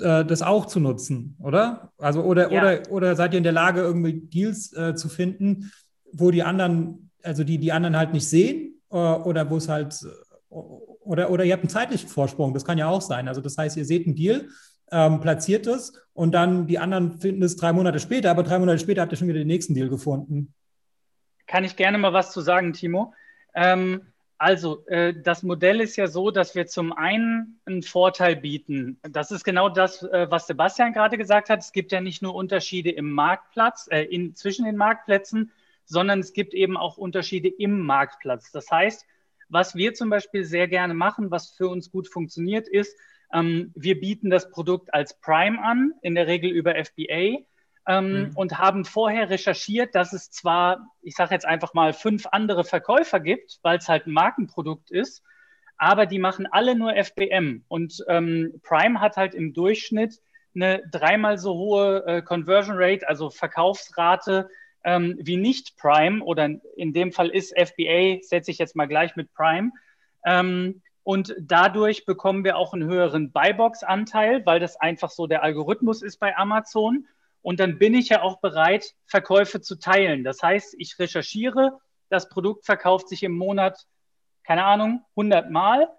äh, 0.00 0.24
das 0.24 0.42
auch 0.42 0.66
zu 0.66 0.80
nutzen, 0.80 1.36
oder? 1.40 1.92
Also 1.98 2.22
oder, 2.22 2.50
ja. 2.50 2.60
oder, 2.60 2.90
oder 2.90 3.16
seid 3.16 3.34
ihr 3.34 3.38
in 3.38 3.44
der 3.44 3.52
Lage, 3.52 3.80
irgendwie 3.80 4.20
Deals 4.20 4.72
äh, 4.72 4.94
zu 4.94 5.08
finden, 5.08 5.70
wo 6.12 6.30
die 6.30 6.42
anderen, 6.42 7.10
also 7.22 7.44
die 7.44 7.58
die 7.58 7.72
anderen 7.72 7.96
halt 7.96 8.12
nicht 8.12 8.28
sehen, 8.28 8.80
äh, 8.90 8.96
oder 8.96 9.48
wo 9.50 9.56
es 9.56 9.68
halt, 9.68 9.94
oder, 10.48 11.30
oder 11.30 11.44
ihr 11.44 11.52
habt 11.52 11.62
einen 11.62 11.70
zeitlichen 11.70 12.08
Vorsprung, 12.08 12.54
das 12.54 12.64
kann 12.64 12.78
ja 12.78 12.88
auch 12.88 13.02
sein. 13.02 13.28
Also 13.28 13.40
das 13.40 13.56
heißt, 13.58 13.76
ihr 13.76 13.84
seht 13.84 14.06
einen 14.06 14.16
Deal, 14.16 14.48
ähm, 14.90 15.20
platziert 15.20 15.66
es 15.66 15.92
und 16.12 16.32
dann 16.32 16.66
die 16.66 16.78
anderen 16.78 17.18
finden 17.18 17.42
es 17.42 17.56
drei 17.56 17.72
Monate 17.72 17.98
später, 17.98 18.30
aber 18.30 18.42
drei 18.42 18.58
Monate 18.58 18.78
später 18.78 19.02
habt 19.02 19.12
ihr 19.12 19.18
schon 19.18 19.28
wieder 19.28 19.38
den 19.38 19.48
nächsten 19.48 19.74
Deal 19.74 19.88
gefunden. 19.88 20.54
Kann 21.46 21.64
ich 21.64 21.76
gerne 21.76 21.98
mal 21.98 22.12
was 22.12 22.32
zu 22.32 22.40
sagen, 22.40 22.72
Timo. 22.72 23.14
Ähm, 23.54 24.12
also, 24.38 24.84
äh, 24.88 25.14
das 25.14 25.42
Modell 25.42 25.80
ist 25.80 25.96
ja 25.96 26.06
so, 26.06 26.30
dass 26.30 26.54
wir 26.54 26.66
zum 26.66 26.92
einen 26.92 27.60
einen 27.64 27.82
Vorteil 27.82 28.36
bieten. 28.36 28.98
Das 29.02 29.30
ist 29.30 29.44
genau 29.44 29.68
das, 29.68 30.02
äh, 30.02 30.26
was 30.30 30.46
Sebastian 30.46 30.92
gerade 30.92 31.16
gesagt 31.16 31.50
hat. 31.50 31.60
Es 31.60 31.72
gibt 31.72 31.92
ja 31.92 32.00
nicht 32.00 32.20
nur 32.20 32.34
Unterschiede 32.34 32.90
im 32.90 33.10
Marktplatz, 33.10 33.88
äh, 33.90 34.02
in, 34.02 34.34
zwischen 34.34 34.64
den 34.64 34.76
Marktplätzen, 34.76 35.52
sondern 35.84 36.20
es 36.20 36.32
gibt 36.32 36.52
eben 36.52 36.76
auch 36.76 36.96
Unterschiede 36.96 37.48
im 37.48 37.80
Marktplatz. 37.80 38.50
Das 38.50 38.70
heißt, 38.70 39.06
was 39.48 39.76
wir 39.76 39.94
zum 39.94 40.10
Beispiel 40.10 40.44
sehr 40.44 40.66
gerne 40.68 40.94
machen, 40.94 41.30
was 41.30 41.50
für 41.50 41.68
uns 41.68 41.90
gut 41.90 42.08
funktioniert, 42.08 42.66
ist, 42.66 42.96
ähm, 43.32 43.72
wir 43.74 44.00
bieten 44.00 44.30
das 44.30 44.50
Produkt 44.50 44.92
als 44.92 45.18
Prime 45.20 45.62
an, 45.62 45.92
in 46.02 46.14
der 46.14 46.26
Regel 46.26 46.50
über 46.50 46.74
FBA 46.74 47.44
ähm, 47.86 48.12
mhm. 48.12 48.30
und 48.34 48.58
haben 48.58 48.84
vorher 48.84 49.30
recherchiert, 49.30 49.94
dass 49.94 50.12
es 50.12 50.30
zwar, 50.30 50.88
ich 51.02 51.14
sage 51.14 51.34
jetzt 51.34 51.46
einfach 51.46 51.74
mal, 51.74 51.92
fünf 51.92 52.26
andere 52.32 52.64
Verkäufer 52.64 53.20
gibt, 53.20 53.58
weil 53.62 53.78
es 53.78 53.88
halt 53.88 54.06
ein 54.06 54.12
Markenprodukt 54.12 54.90
ist, 54.90 55.22
aber 55.76 56.06
die 56.06 56.18
machen 56.18 56.46
alle 56.50 56.74
nur 56.74 56.94
FBM. 56.94 57.64
Und 57.68 58.04
ähm, 58.08 58.60
Prime 58.62 59.00
hat 59.00 59.16
halt 59.16 59.34
im 59.34 59.52
Durchschnitt 59.52 60.20
eine 60.54 60.82
dreimal 60.90 61.36
so 61.38 61.54
hohe 61.54 62.06
äh, 62.06 62.22
Conversion 62.22 62.76
Rate, 62.78 63.08
also 63.08 63.28
Verkaufsrate, 63.28 64.48
ähm, 64.84 65.18
wie 65.20 65.36
nicht 65.36 65.76
Prime 65.76 66.22
oder 66.22 66.48
in 66.76 66.92
dem 66.92 67.12
Fall 67.12 67.28
ist 67.28 67.54
FBA, 67.58 68.18
setze 68.22 68.50
ich 68.50 68.58
jetzt 68.58 68.76
mal 68.76 68.86
gleich 68.86 69.16
mit 69.16 69.32
Prime. 69.34 69.72
Ähm, 70.24 70.82
und 71.02 71.34
dadurch 71.38 72.06
bekommen 72.06 72.44
wir 72.44 72.56
auch 72.56 72.72
einen 72.72 72.88
höheren 72.88 73.30
Buybox-Anteil, 73.30 74.46
weil 74.46 74.58
das 74.58 74.76
einfach 74.76 75.10
so 75.10 75.26
der 75.26 75.42
Algorithmus 75.42 76.02
ist 76.02 76.18
bei 76.18 76.36
Amazon. 76.36 77.06
Und 77.44 77.60
dann 77.60 77.78
bin 77.78 77.92
ich 77.92 78.08
ja 78.08 78.22
auch 78.22 78.40
bereit, 78.40 78.94
Verkäufe 79.04 79.60
zu 79.60 79.78
teilen. 79.78 80.24
Das 80.24 80.42
heißt, 80.42 80.76
ich 80.78 80.98
recherchiere, 80.98 81.78
das 82.08 82.30
Produkt 82.30 82.64
verkauft 82.64 83.10
sich 83.10 83.22
im 83.22 83.36
Monat, 83.36 83.84
keine 84.44 84.64
Ahnung, 84.64 85.04
100 85.10 85.50
Mal. 85.50 85.90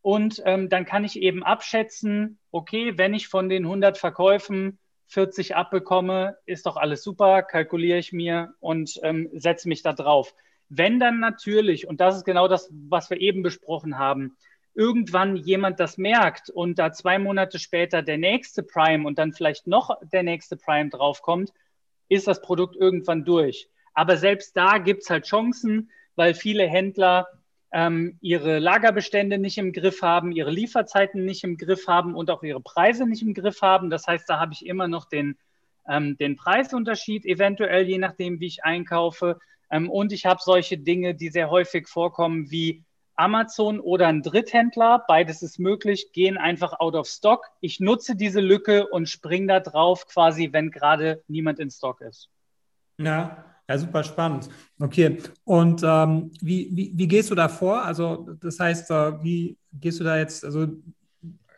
Und 0.00 0.42
ähm, 0.46 0.70
dann 0.70 0.86
kann 0.86 1.04
ich 1.04 1.20
eben 1.20 1.44
abschätzen, 1.44 2.38
okay, 2.50 2.96
wenn 2.96 3.12
ich 3.12 3.28
von 3.28 3.50
den 3.50 3.64
100 3.64 3.98
Verkäufen 3.98 4.78
40 5.08 5.54
abbekomme, 5.54 6.38
ist 6.46 6.64
doch 6.64 6.78
alles 6.78 7.02
super, 7.02 7.42
kalkuliere 7.42 7.98
ich 7.98 8.14
mir 8.14 8.54
und 8.58 8.98
ähm, 9.02 9.28
setze 9.34 9.68
mich 9.68 9.82
da 9.82 9.92
drauf. 9.92 10.34
Wenn 10.70 10.98
dann 10.98 11.20
natürlich, 11.20 11.88
und 11.88 12.00
das 12.00 12.16
ist 12.16 12.24
genau 12.24 12.48
das, 12.48 12.70
was 12.88 13.10
wir 13.10 13.20
eben 13.20 13.42
besprochen 13.42 13.98
haben, 13.98 14.38
irgendwann 14.74 15.36
jemand 15.36 15.80
das 15.80 15.98
merkt 15.98 16.50
und 16.50 16.78
da 16.78 16.92
zwei 16.92 17.18
Monate 17.18 17.58
später 17.58 18.02
der 18.02 18.18
nächste 18.18 18.62
Prime 18.62 19.06
und 19.06 19.18
dann 19.18 19.32
vielleicht 19.32 19.66
noch 19.66 19.90
der 20.12 20.22
nächste 20.22 20.56
Prime 20.56 20.90
draufkommt, 20.90 21.52
ist 22.08 22.26
das 22.26 22.40
Produkt 22.40 22.76
irgendwann 22.76 23.24
durch. 23.24 23.68
Aber 23.94 24.16
selbst 24.16 24.56
da 24.56 24.78
gibt 24.78 25.02
es 25.02 25.10
halt 25.10 25.26
Chancen, 25.26 25.90
weil 26.14 26.34
viele 26.34 26.66
Händler 26.66 27.26
ähm, 27.72 28.18
ihre 28.20 28.58
Lagerbestände 28.58 29.38
nicht 29.38 29.58
im 29.58 29.72
Griff 29.72 30.02
haben, 30.02 30.32
ihre 30.32 30.50
Lieferzeiten 30.50 31.24
nicht 31.24 31.44
im 31.44 31.56
Griff 31.56 31.86
haben 31.86 32.14
und 32.14 32.30
auch 32.30 32.42
ihre 32.42 32.60
Preise 32.60 33.06
nicht 33.06 33.22
im 33.22 33.34
Griff 33.34 33.62
haben. 33.62 33.90
Das 33.90 34.06
heißt, 34.06 34.28
da 34.28 34.40
habe 34.40 34.52
ich 34.52 34.66
immer 34.66 34.88
noch 34.88 35.06
den, 35.06 35.36
ähm, 35.88 36.16
den 36.16 36.36
Preisunterschied, 36.36 37.24
eventuell 37.26 37.86
je 37.86 37.98
nachdem, 37.98 38.40
wie 38.40 38.46
ich 38.46 38.64
einkaufe. 38.64 39.38
Ähm, 39.70 39.88
und 39.88 40.12
ich 40.12 40.26
habe 40.26 40.40
solche 40.42 40.78
Dinge, 40.78 41.14
die 41.14 41.28
sehr 41.28 41.50
häufig 41.50 41.88
vorkommen, 41.88 42.50
wie 42.50 42.84
Amazon 43.20 43.80
oder 43.80 44.08
ein 44.08 44.22
Dritthändler, 44.22 45.04
beides 45.06 45.42
ist 45.42 45.58
möglich, 45.58 46.12
gehen 46.12 46.38
einfach 46.38 46.80
out 46.80 46.94
of 46.94 47.06
stock. 47.06 47.44
Ich 47.60 47.78
nutze 47.78 48.16
diese 48.16 48.40
Lücke 48.40 48.88
und 48.88 49.10
springe 49.10 49.46
da 49.46 49.60
drauf, 49.60 50.06
quasi, 50.06 50.48
wenn 50.52 50.70
gerade 50.70 51.22
niemand 51.28 51.58
in 51.58 51.70
Stock 51.70 52.00
ist. 52.00 52.30
Ja, 52.98 53.44
ja, 53.68 53.78
super 53.78 54.02
spannend. 54.04 54.48
Okay, 54.80 55.18
und 55.44 55.82
ähm, 55.84 56.32
wie, 56.40 56.70
wie, 56.72 56.92
wie, 56.94 57.06
gehst 57.06 57.30
du 57.30 57.34
da 57.34 57.48
vor? 57.48 57.84
Also, 57.84 58.28
das 58.40 58.58
heißt, 58.58 58.90
äh, 58.90 59.22
wie 59.22 59.56
gehst 59.72 60.00
du 60.00 60.04
da 60.04 60.16
jetzt, 60.16 60.42
also 60.42 60.66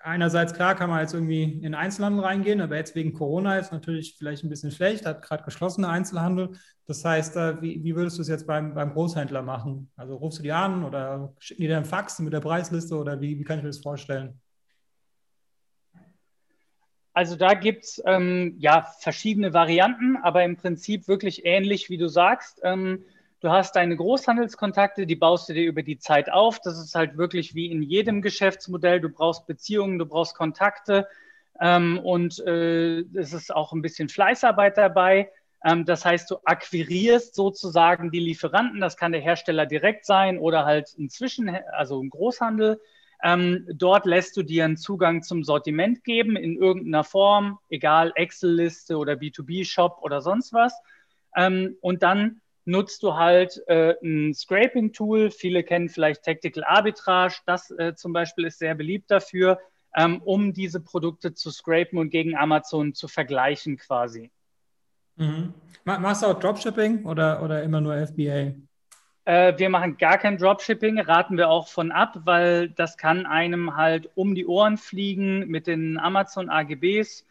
einerseits 0.02 0.52
klar 0.54 0.74
kann 0.74 0.90
man 0.90 1.00
jetzt 1.00 1.14
irgendwie 1.14 1.44
in 1.62 1.74
Einzelhandel 1.74 2.24
reingehen, 2.24 2.60
aber 2.60 2.76
jetzt 2.76 2.94
wegen 2.94 3.12
Corona 3.12 3.58
ist 3.58 3.72
natürlich 3.72 4.16
vielleicht 4.18 4.44
ein 4.44 4.48
bisschen 4.48 4.70
schlecht, 4.70 5.06
hat 5.06 5.22
gerade 5.22 5.44
geschlossene 5.44 5.88
Einzelhandel. 5.88 6.50
Das 6.86 7.04
heißt, 7.04 7.36
äh, 7.36 7.62
wie, 7.62 7.82
wie 7.84 7.94
würdest 7.94 8.18
du 8.18 8.22
es 8.22 8.28
jetzt 8.28 8.46
beim, 8.46 8.74
beim 8.74 8.92
Großhändler 8.92 9.42
machen? 9.42 9.90
Also 9.96 10.16
rufst 10.16 10.38
du 10.38 10.42
die 10.42 10.52
an 10.52 10.84
oder 10.84 11.34
schicken 11.38 11.62
die 11.62 11.68
dir 11.68 11.76
einen 11.76 11.84
Fax 11.84 12.18
mit 12.18 12.32
der 12.32 12.40
Preisliste 12.40 12.96
oder 12.96 13.20
wie, 13.20 13.38
wie 13.38 13.44
kann 13.44 13.58
ich 13.58 13.62
mir 13.62 13.70
das 13.70 13.78
vorstellen? 13.78 14.40
Also 17.14 17.36
da 17.36 17.54
gibt 17.54 17.84
es 17.84 18.02
ähm, 18.06 18.56
ja 18.58 18.82
verschiedene 19.00 19.52
Varianten, 19.52 20.16
aber 20.16 20.44
im 20.44 20.56
Prinzip 20.56 21.08
wirklich 21.08 21.44
ähnlich, 21.44 21.90
wie 21.90 21.98
du 21.98 22.08
sagst. 22.08 22.60
Ähm, 22.62 23.04
Du 23.42 23.50
hast 23.50 23.74
deine 23.74 23.96
Großhandelskontakte, 23.96 25.04
die 25.04 25.16
baust 25.16 25.48
du 25.48 25.52
dir 25.52 25.64
über 25.64 25.82
die 25.82 25.98
Zeit 25.98 26.30
auf. 26.30 26.60
Das 26.60 26.78
ist 26.78 26.94
halt 26.94 27.16
wirklich 27.16 27.56
wie 27.56 27.72
in 27.72 27.82
jedem 27.82 28.22
Geschäftsmodell. 28.22 29.00
Du 29.00 29.08
brauchst 29.08 29.48
Beziehungen, 29.48 29.98
du 29.98 30.06
brauchst 30.06 30.36
Kontakte 30.36 31.08
ähm, 31.60 31.98
und 31.98 32.38
äh, 32.46 33.00
es 33.00 33.32
ist 33.32 33.52
auch 33.52 33.72
ein 33.72 33.82
bisschen 33.82 34.08
Fleißarbeit 34.08 34.78
dabei. 34.78 35.28
Ähm, 35.64 35.84
das 35.84 36.04
heißt, 36.04 36.30
du 36.30 36.36
akquirierst 36.44 37.34
sozusagen 37.34 38.12
die 38.12 38.20
Lieferanten. 38.20 38.80
Das 38.80 38.96
kann 38.96 39.10
der 39.10 39.20
Hersteller 39.20 39.66
direkt 39.66 40.06
sein 40.06 40.38
oder 40.38 40.64
halt 40.64 40.94
inzwischen, 40.96 41.48
also 41.72 42.00
ein 42.00 42.10
Großhandel. 42.10 42.80
Ähm, 43.24 43.66
dort 43.74 44.06
lässt 44.06 44.36
du 44.36 44.44
dir 44.44 44.66
einen 44.66 44.76
Zugang 44.76 45.24
zum 45.24 45.42
Sortiment 45.42 46.04
geben 46.04 46.36
in 46.36 46.56
irgendeiner 46.56 47.02
Form, 47.02 47.58
egal 47.70 48.12
Excel-Liste 48.14 48.96
oder 48.96 49.14
B2B-Shop 49.14 49.98
oder 50.00 50.20
sonst 50.20 50.52
was. 50.52 50.80
Ähm, 51.34 51.76
und 51.80 52.04
dann 52.04 52.41
nutzt 52.64 53.02
du 53.02 53.14
halt 53.14 53.62
äh, 53.66 53.94
ein 54.02 54.34
Scraping-Tool. 54.34 55.30
Viele 55.30 55.62
kennen 55.64 55.88
vielleicht 55.88 56.24
Tactical 56.24 56.64
Arbitrage. 56.64 57.36
Das 57.46 57.70
äh, 57.70 57.94
zum 57.94 58.12
Beispiel 58.12 58.44
ist 58.44 58.58
sehr 58.58 58.74
beliebt 58.74 59.10
dafür, 59.10 59.58
ähm, 59.96 60.22
um 60.22 60.52
diese 60.52 60.80
Produkte 60.80 61.34
zu 61.34 61.50
scrapen 61.50 61.98
und 61.98 62.10
gegen 62.10 62.36
Amazon 62.36 62.94
zu 62.94 63.08
vergleichen 63.08 63.76
quasi. 63.76 64.30
Mhm. 65.16 65.54
Machst 65.84 66.22
du 66.22 66.26
auch 66.26 66.38
Dropshipping 66.38 67.04
oder, 67.04 67.42
oder 67.42 67.62
immer 67.62 67.80
nur 67.80 67.94
FBA? 68.06 68.54
Äh, 69.24 69.56
wir 69.56 69.68
machen 69.68 69.98
gar 69.98 70.18
kein 70.18 70.38
Dropshipping, 70.38 70.98
raten 70.98 71.36
wir 71.36 71.48
auch 71.48 71.68
von 71.68 71.92
ab, 71.92 72.20
weil 72.24 72.70
das 72.70 72.96
kann 72.96 73.26
einem 73.26 73.76
halt 73.76 74.10
um 74.14 74.34
die 74.34 74.46
Ohren 74.46 74.78
fliegen 74.78 75.46
mit 75.48 75.66
den 75.66 75.98
Amazon 75.98 76.48
AGBs. 76.48 77.24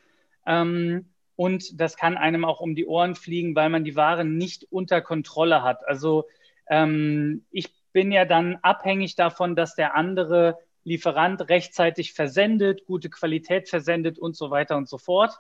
Ähm, 0.46 1.06
und 1.42 1.82
das 1.82 1.98
kann 1.98 2.18
einem 2.18 2.46
auch 2.46 2.60
um 2.60 2.76
die 2.76 2.86
Ohren 2.86 3.16
fliegen, 3.16 3.56
weil 3.56 3.70
man 3.70 3.84
die 3.84 3.96
Ware 3.96 4.24
nicht 4.24 4.68
unter 4.70 5.02
Kontrolle 5.02 5.64
hat. 5.64 5.88
Also 5.88 6.28
ähm, 6.68 7.46
ich 7.50 7.74
bin 7.94 8.12
ja 8.12 8.26
dann 8.26 8.60
abhängig 8.62 9.16
davon, 9.16 9.56
dass 9.56 9.74
der 9.74 9.96
andere 9.96 10.60
Lieferant 10.84 11.50
rechtzeitig 11.50 12.14
versendet, 12.14 12.86
gute 12.86 13.10
Qualität 13.10 13.70
versendet 13.70 14.20
und 14.20 14.36
so 14.36 14.52
weiter 14.52 14.78
und 14.78 14.88
so 14.88 15.00
fort. 15.00 15.34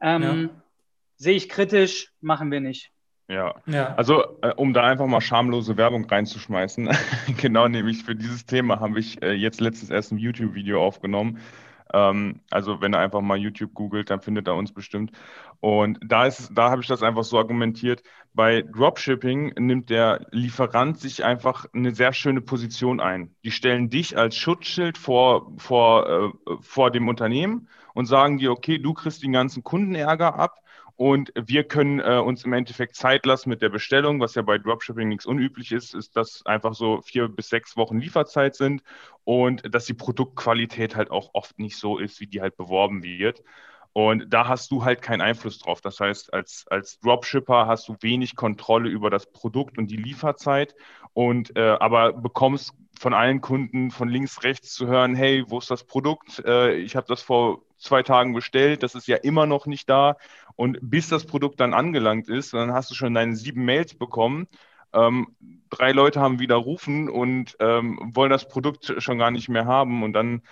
Ähm, 0.00 0.22
ja. 0.22 0.48
Sehe 1.16 1.36
ich 1.36 1.50
kritisch, 1.50 2.14
machen 2.22 2.50
wir 2.50 2.60
nicht. 2.60 2.90
Ja. 3.28 3.54
ja, 3.66 3.94
also 3.96 4.38
äh, 4.40 4.54
um 4.56 4.72
da 4.72 4.84
einfach 4.84 5.06
mal 5.06 5.20
schamlose 5.20 5.76
Werbung 5.76 6.06
reinzuschmeißen, 6.06 6.88
genau 7.36 7.68
nämlich 7.68 8.04
für 8.04 8.16
dieses 8.16 8.46
Thema 8.46 8.80
habe 8.80 8.98
ich 9.00 9.22
äh, 9.22 9.32
jetzt 9.32 9.60
letztens 9.60 9.90
erst 9.90 10.12
ein 10.12 10.18
YouTube-Video 10.18 10.82
aufgenommen 10.82 11.40
also 11.92 12.80
wenn 12.80 12.94
er 12.94 13.00
einfach 13.00 13.20
mal 13.20 13.36
YouTube 13.36 13.74
googelt, 13.74 14.10
dann 14.10 14.20
findet 14.20 14.48
er 14.48 14.54
uns 14.54 14.72
bestimmt. 14.72 15.12
Und 15.60 15.98
da 16.04 16.26
ist, 16.26 16.50
da 16.54 16.70
habe 16.70 16.82
ich 16.82 16.88
das 16.88 17.02
einfach 17.02 17.24
so 17.24 17.38
argumentiert. 17.38 18.02
Bei 18.34 18.62
Dropshipping 18.62 19.54
nimmt 19.58 19.90
der 19.90 20.26
Lieferant 20.30 20.98
sich 20.98 21.24
einfach 21.24 21.66
eine 21.72 21.94
sehr 21.94 22.12
schöne 22.12 22.40
Position 22.40 23.00
ein. 23.00 23.34
Die 23.44 23.50
stellen 23.50 23.90
dich 23.90 24.16
als 24.16 24.36
Schutzschild 24.36 24.98
vor, 24.98 25.52
vor, 25.58 26.08
äh, 26.08 26.56
vor 26.60 26.90
dem 26.90 27.08
Unternehmen 27.08 27.68
und 27.94 28.06
sagen 28.06 28.38
dir, 28.38 28.52
okay, 28.52 28.78
du 28.78 28.94
kriegst 28.94 29.22
den 29.22 29.32
ganzen 29.32 29.62
Kundenärger 29.62 30.34
ab 30.34 30.62
und 31.02 31.32
wir 31.34 31.64
können 31.64 31.98
äh, 31.98 32.22
uns 32.24 32.44
im 32.44 32.52
Endeffekt 32.52 32.94
Zeit 32.94 33.26
lassen 33.26 33.48
mit 33.48 33.60
der 33.60 33.70
Bestellung, 33.70 34.20
was 34.20 34.36
ja 34.36 34.42
bei 34.42 34.58
Dropshipping 34.58 35.08
nichts 35.08 35.26
unüblich 35.26 35.72
ist, 35.72 35.96
ist, 35.96 36.16
dass 36.16 36.46
einfach 36.46 36.74
so 36.74 37.00
vier 37.00 37.26
bis 37.26 37.48
sechs 37.48 37.76
Wochen 37.76 37.98
Lieferzeit 37.98 38.54
sind 38.54 38.84
und 39.24 39.62
dass 39.74 39.86
die 39.86 39.94
Produktqualität 39.94 40.94
halt 40.94 41.10
auch 41.10 41.30
oft 41.32 41.58
nicht 41.58 41.76
so 41.76 41.98
ist, 41.98 42.20
wie 42.20 42.28
die 42.28 42.40
halt 42.40 42.56
beworben 42.56 43.02
wird. 43.02 43.42
Und 43.92 44.32
da 44.32 44.46
hast 44.46 44.70
du 44.70 44.84
halt 44.84 45.02
keinen 45.02 45.22
Einfluss 45.22 45.58
drauf. 45.58 45.80
Das 45.80 45.98
heißt, 45.98 46.32
als, 46.32 46.66
als 46.70 47.00
Dropshipper 47.00 47.66
hast 47.66 47.88
du 47.88 47.96
wenig 48.00 48.36
Kontrolle 48.36 48.88
über 48.88 49.10
das 49.10 49.26
Produkt 49.26 49.78
und 49.78 49.88
die 49.88 49.96
Lieferzeit 49.96 50.76
und 51.14 51.56
äh, 51.56 51.78
aber 51.80 52.12
bekommst 52.12 52.74
von 52.96 53.12
allen 53.12 53.40
Kunden 53.40 53.90
von 53.90 54.08
links, 54.08 54.44
rechts 54.44 54.72
zu 54.72 54.86
hören, 54.86 55.16
hey, 55.16 55.42
wo 55.48 55.58
ist 55.58 55.68
das 55.68 55.82
Produkt? 55.82 56.44
Äh, 56.46 56.74
ich 56.74 56.94
habe 56.94 57.08
das 57.08 57.22
vor 57.22 57.62
zwei 57.82 58.02
Tagen 58.02 58.32
bestellt, 58.32 58.82
das 58.82 58.94
ist 58.94 59.06
ja 59.08 59.16
immer 59.16 59.46
noch 59.46 59.66
nicht 59.66 59.88
da. 59.88 60.16
Und 60.56 60.78
bis 60.82 61.08
das 61.08 61.26
Produkt 61.26 61.60
dann 61.60 61.74
angelangt 61.74 62.28
ist, 62.28 62.54
dann 62.54 62.72
hast 62.72 62.90
du 62.90 62.94
schon 62.94 63.14
deine 63.14 63.36
sieben 63.36 63.64
Mails 63.64 63.94
bekommen. 63.94 64.48
Ähm, 64.92 65.28
drei 65.70 65.92
Leute 65.92 66.20
haben 66.20 66.38
widerrufen 66.38 67.08
und 67.08 67.56
ähm, 67.60 67.98
wollen 68.14 68.30
das 68.30 68.48
Produkt 68.48 68.94
schon 68.98 69.18
gar 69.18 69.30
nicht 69.30 69.48
mehr 69.48 69.66
haben. 69.66 70.02
Und 70.02 70.12
dann 70.12 70.42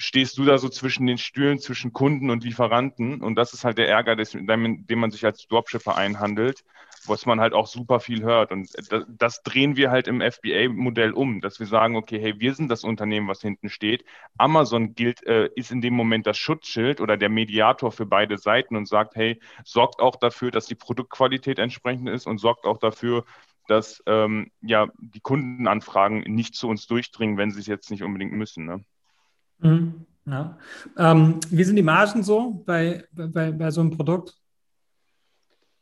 stehst 0.00 0.38
du 0.38 0.46
da 0.46 0.56
so 0.56 0.70
zwischen 0.70 1.06
den 1.06 1.18
Stühlen, 1.18 1.58
zwischen 1.58 1.92
Kunden 1.92 2.30
und 2.30 2.42
Lieferanten. 2.42 3.20
Und 3.20 3.34
das 3.34 3.52
ist 3.52 3.64
halt 3.64 3.76
der 3.76 3.88
Ärger, 3.88 4.16
den 4.16 4.98
man 4.98 5.10
sich 5.10 5.26
als 5.26 5.46
Dropshipper 5.46 5.94
einhandelt, 5.94 6.64
was 7.06 7.26
man 7.26 7.38
halt 7.38 7.52
auch 7.52 7.66
super 7.66 8.00
viel 8.00 8.22
hört. 8.22 8.50
Und 8.50 8.70
das, 8.90 9.04
das 9.08 9.42
drehen 9.42 9.76
wir 9.76 9.90
halt 9.90 10.08
im 10.08 10.22
FBA-Modell 10.22 11.12
um, 11.12 11.42
dass 11.42 11.60
wir 11.60 11.66
sagen, 11.66 11.96
okay, 11.96 12.18
hey, 12.18 12.40
wir 12.40 12.54
sind 12.54 12.70
das 12.70 12.82
Unternehmen, 12.82 13.28
was 13.28 13.42
hinten 13.42 13.68
steht. 13.68 14.06
Amazon 14.38 14.94
gilt, 14.94 15.22
äh, 15.26 15.50
ist 15.54 15.70
in 15.70 15.82
dem 15.82 15.94
Moment 15.94 16.26
das 16.26 16.38
Schutzschild 16.38 17.02
oder 17.02 17.18
der 17.18 17.28
Mediator 17.28 17.92
für 17.92 18.06
beide 18.06 18.38
Seiten 18.38 18.76
und 18.76 18.86
sagt, 18.86 19.16
hey, 19.16 19.38
sorgt 19.64 20.00
auch 20.00 20.16
dafür, 20.16 20.50
dass 20.50 20.64
die 20.64 20.76
Produktqualität 20.76 21.58
entsprechend 21.58 22.08
ist 22.08 22.26
und 22.26 22.38
sorgt 22.38 22.64
auch 22.64 22.78
dafür, 22.78 23.26
dass 23.66 24.02
ähm, 24.06 24.50
ja, 24.62 24.88
die 24.98 25.20
Kundenanfragen 25.20 26.20
nicht 26.20 26.54
zu 26.54 26.68
uns 26.68 26.86
durchdringen, 26.86 27.36
wenn 27.36 27.50
sie 27.50 27.60
es 27.60 27.66
jetzt 27.66 27.90
nicht 27.90 28.02
unbedingt 28.02 28.32
müssen. 28.32 28.64
Ne? 28.64 28.82
Mhm. 29.60 30.06
Ja. 30.26 30.58
Ähm, 30.96 31.40
wie 31.50 31.64
sind 31.64 31.76
die 31.76 31.82
Margen 31.82 32.22
so 32.22 32.62
bei, 32.66 33.04
bei, 33.12 33.50
bei 33.50 33.70
so 33.70 33.80
einem 33.80 33.90
Produkt? 33.90 34.36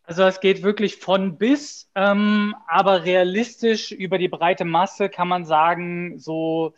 Also 0.05 0.23
es 0.23 0.41
geht 0.41 0.62
wirklich 0.62 0.97
von 0.97 1.37
bis, 1.37 1.91
ähm, 1.95 2.55
aber 2.67 3.05
realistisch 3.05 3.93
über 3.93 4.17
die 4.17 4.29
breite 4.29 4.64
Masse 4.64 5.11
kann 5.11 5.29
man 5.29 5.45
sagen, 5.45 6.19
so 6.19 6.73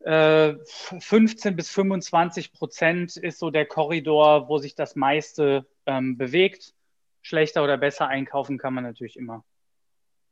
äh, 0.00 0.54
15 1.00 1.56
bis 1.56 1.70
25 1.70 2.52
Prozent 2.52 3.16
ist 3.16 3.38
so 3.38 3.50
der 3.50 3.64
Korridor, 3.64 4.48
wo 4.48 4.58
sich 4.58 4.74
das 4.74 4.96
meiste 4.96 5.66
ähm, 5.86 6.18
bewegt. 6.18 6.74
Schlechter 7.22 7.64
oder 7.64 7.78
besser 7.78 8.06
einkaufen 8.06 8.58
kann 8.58 8.74
man 8.74 8.84
natürlich 8.84 9.16
immer. 9.16 9.44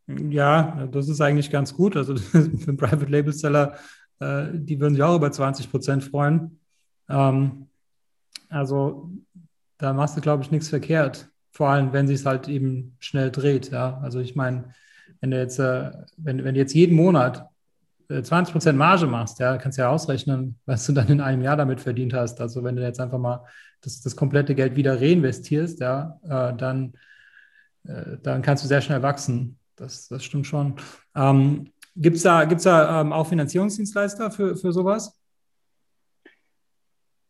Ja, 0.07 0.87
das 0.93 1.09
ist 1.09 1.23
eigentlich 1.23 1.51
ganz 1.51 1.75
gut. 1.75 1.97
Also 1.97 2.17
für 2.19 2.39
einen 2.39 2.77
Private 2.77 3.07
Label 3.07 3.33
Seller 3.33 3.79
äh, 4.23 4.51
die 4.55 4.81
würden 4.81 4.95
sich 4.95 5.03
auch 5.03 5.17
über 5.17 5.33
20 5.33 5.71
Prozent 5.71 6.05
freuen. 6.05 6.61
Ähm, 7.09 7.67
also 8.49 9.11
da 9.79 9.93
machst 9.93 10.17
du, 10.17 10.21
glaube 10.21 10.43
ich, 10.43 10.51
nichts 10.51 10.69
verkehrt. 10.69 11.29
Vor 11.51 11.69
allem, 11.69 11.93
wenn 11.93 12.07
sich 12.07 12.21
es 12.21 12.27
halt 12.27 12.49
eben 12.49 12.97
schnell 13.01 13.31
dreht. 13.31 13.71
Ja? 13.71 13.99
Also 14.03 14.21
ich 14.21 14.37
meine, 14.37 14.73
wenn 15.21 15.31
du 15.31 15.39
jetzt, 15.39 15.59
äh, 15.59 15.91
wenn, 16.17 16.45
wenn 16.45 16.55
du 16.55 16.61
jetzt 16.61 16.75
jeden 16.75 16.97
Monat 16.97 17.47
20 18.09 18.51
äh, 18.51 18.53
Prozent 18.53 18.79
Marge 18.79 19.07
machst, 19.07 19.39
ja, 19.41 19.57
kannst 19.57 19.79
du 19.79 19.83
ja 19.83 19.89
ausrechnen, 19.89 20.59
was 20.67 20.87
du 20.87 20.93
dann 20.93 21.09
in 21.09 21.21
einem 21.21 21.43
Jahr 21.43 21.57
damit 21.57 21.81
verdient 21.81 22.15
hast. 22.15 22.41
Also 22.41 22.63
wenn 22.63 22.77
du 22.77 22.83
jetzt 22.83 23.01
einfach 23.01 23.19
mal 23.19 23.45
das, 23.81 24.01
das 24.01 24.17
komplette 24.17 24.55
Geld 24.55 24.77
wieder 24.77 25.01
reinvestierst, 25.01 25.81
ja, 25.81 26.19
äh, 26.23 26.57
dann, 26.57 26.93
äh, 27.85 28.19
dann 28.23 28.43
kannst 28.43 28.65
du 28.65 28.69
sehr 28.69 28.81
schnell 28.81 29.03
wachsen. 29.03 29.59
Das, 29.77 30.09
das 30.09 30.23
stimmt 30.23 30.47
schon. 30.47 30.77
Ähm, 31.17 31.72
Gibt 31.95 32.17
es 32.17 32.23
da, 32.23 32.45
gibt's 32.45 32.65
da 32.65 33.01
ähm, 33.01 33.13
auch 33.13 33.27
Finanzierungsdienstleister 33.27 34.31
für, 34.31 34.57
für 34.57 34.73
sowas? 34.73 35.19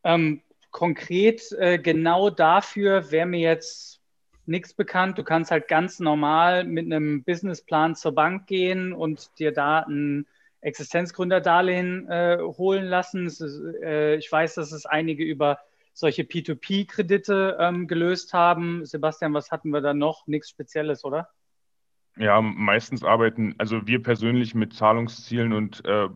Ähm, 0.04 0.42
konkret 0.70 1.52
äh, 1.52 1.78
genau 1.78 2.30
dafür 2.30 3.10
wäre 3.10 3.26
mir 3.26 3.40
jetzt 3.40 4.00
nichts 4.46 4.74
bekannt. 4.74 5.18
Du 5.18 5.24
kannst 5.24 5.50
halt 5.50 5.68
ganz 5.68 6.00
normal 6.00 6.64
mit 6.64 6.86
einem 6.86 7.22
Businessplan 7.24 7.94
zur 7.94 8.12
Bank 8.12 8.46
gehen 8.46 8.92
und 8.92 9.38
dir 9.38 9.52
da 9.52 9.80
ein 9.80 10.26
Existenzgründerdarlehen 10.60 12.08
äh, 12.08 12.38
holen 12.40 12.84
lassen. 12.84 13.26
Ist, 13.26 13.40
äh, 13.40 14.16
ich 14.16 14.30
weiß, 14.30 14.54
dass 14.54 14.72
es 14.72 14.86
einige 14.86 15.24
über 15.24 15.58
solche 15.92 16.22
P2P-Kredite 16.22 17.56
ähm, 17.60 17.86
gelöst 17.86 18.32
haben. 18.32 18.84
Sebastian, 18.86 19.34
was 19.34 19.50
hatten 19.50 19.70
wir 19.70 19.80
da 19.80 19.92
noch? 19.92 20.26
Nichts 20.26 20.50
Spezielles, 20.50 21.04
oder? 21.04 21.28
Ja, 22.16 22.40
meistens 22.42 23.04
arbeiten, 23.04 23.54
also 23.58 23.86
wir 23.86 24.02
persönlich 24.02 24.54
mit 24.54 24.74
Zahlungszielen 24.74 25.52
und 25.54 25.84
äh, 25.86 26.08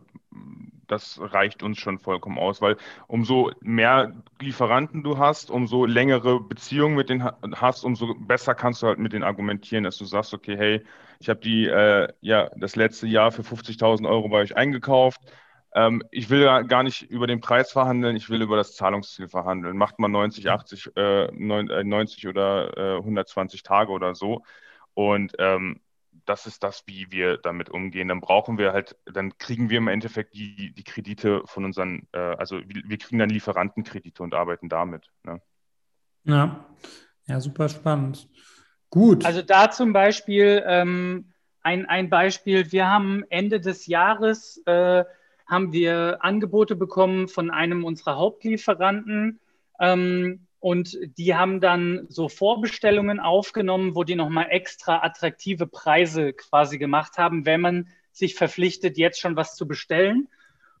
das 0.87 1.19
reicht 1.21 1.63
uns 1.63 1.79
schon 1.79 1.99
vollkommen 1.99 2.37
aus, 2.37 2.61
weil 2.61 2.77
umso 3.07 3.51
mehr 3.61 4.13
Lieferanten 4.39 5.03
du 5.03 5.17
hast, 5.17 5.51
umso 5.51 5.85
längere 5.85 6.39
Beziehungen 6.39 6.95
mit 6.95 7.09
denen 7.09 7.29
hast, 7.55 7.83
umso 7.83 8.13
besser 8.15 8.55
kannst 8.55 8.81
du 8.83 8.87
halt 8.87 8.99
mit 8.99 9.13
denen 9.13 9.23
argumentieren, 9.23 9.83
dass 9.83 9.97
du 9.97 10.05
sagst, 10.05 10.33
okay, 10.33 10.55
hey, 10.57 10.85
ich 11.19 11.29
habe 11.29 11.39
die 11.39 11.65
äh, 11.65 12.07
ja 12.21 12.49
das 12.55 12.75
letzte 12.75 13.07
Jahr 13.07 13.31
für 13.31 13.43
50.000 13.43 14.07
Euro 14.07 14.29
bei 14.29 14.39
euch 14.39 14.55
eingekauft, 14.55 15.21
ähm, 15.73 16.03
ich 16.11 16.29
will 16.29 16.45
gar 16.65 16.83
nicht 16.83 17.03
über 17.03 17.27
den 17.27 17.41
Preis 17.41 17.71
verhandeln, 17.71 18.15
ich 18.15 18.29
will 18.29 18.41
über 18.41 18.55
das 18.55 18.75
Zahlungsziel 18.75 19.27
verhandeln. 19.27 19.77
Macht 19.77 19.99
man 19.99 20.11
90, 20.11 20.49
80, 20.49 20.91
äh, 20.95 21.27
90 21.33 22.23
äh, 22.23 22.27
oder 22.29 22.77
äh, 22.77 22.97
120 22.97 23.63
Tage 23.63 23.91
oder 23.91 24.15
so. 24.15 24.43
Und 24.93 25.33
ähm, 25.39 25.79
das 26.25 26.45
ist 26.45 26.63
das, 26.63 26.83
wie 26.85 27.11
wir 27.11 27.37
damit 27.37 27.69
umgehen. 27.69 28.07
Dann 28.07 28.21
brauchen 28.21 28.57
wir 28.57 28.73
halt, 28.73 28.95
dann 29.05 29.37
kriegen 29.37 29.69
wir 29.69 29.77
im 29.77 29.87
Endeffekt 29.87 30.33
die, 30.33 30.73
die 30.73 30.83
Kredite 30.83 31.41
von 31.45 31.65
unseren, 31.65 32.07
äh, 32.13 32.19
also 32.19 32.59
wir 32.65 32.97
kriegen 32.97 33.19
dann 33.19 33.29
Lieferantenkredite 33.29 34.23
und 34.23 34.33
arbeiten 34.33 34.69
damit. 34.69 35.09
Ne? 35.23 35.41
Ja. 36.23 36.65
ja, 37.25 37.39
super 37.39 37.69
spannend. 37.69 38.27
Gut. 38.89 39.25
Also 39.25 39.41
da 39.41 39.69
zum 39.69 39.93
Beispiel 39.93 40.63
ähm, 40.65 41.33
ein, 41.61 41.85
ein 41.85 42.09
Beispiel, 42.09 42.71
wir 42.71 42.89
haben 42.89 43.23
Ende 43.29 43.59
des 43.59 43.87
Jahres 43.87 44.61
äh, 44.65 45.03
haben 45.47 45.71
wir 45.71 46.17
Angebote 46.21 46.75
bekommen 46.75 47.27
von 47.27 47.49
einem 47.49 47.85
unserer 47.85 48.17
Hauptlieferanten. 48.17 49.39
Ähm, 49.79 50.46
und 50.59 50.97
die 51.17 51.35
haben 51.35 51.61
dann 51.61 52.07
so 52.09 52.29
Vorbestellungen 52.29 53.19
aufgenommen, 53.19 53.95
wo 53.95 54.03
die 54.03 54.15
nochmal 54.15 54.47
extra 54.49 55.03
attraktive 55.03 55.67
Preise 55.67 56.33
quasi 56.33 56.77
gemacht 56.77 57.17
haben, 57.17 57.45
wenn 57.45 57.61
man 57.61 57.87
sich 58.11 58.35
verpflichtet, 58.35 58.97
jetzt 58.97 59.19
schon 59.19 59.35
was 59.35 59.55
zu 59.55 59.67
bestellen. 59.67 60.27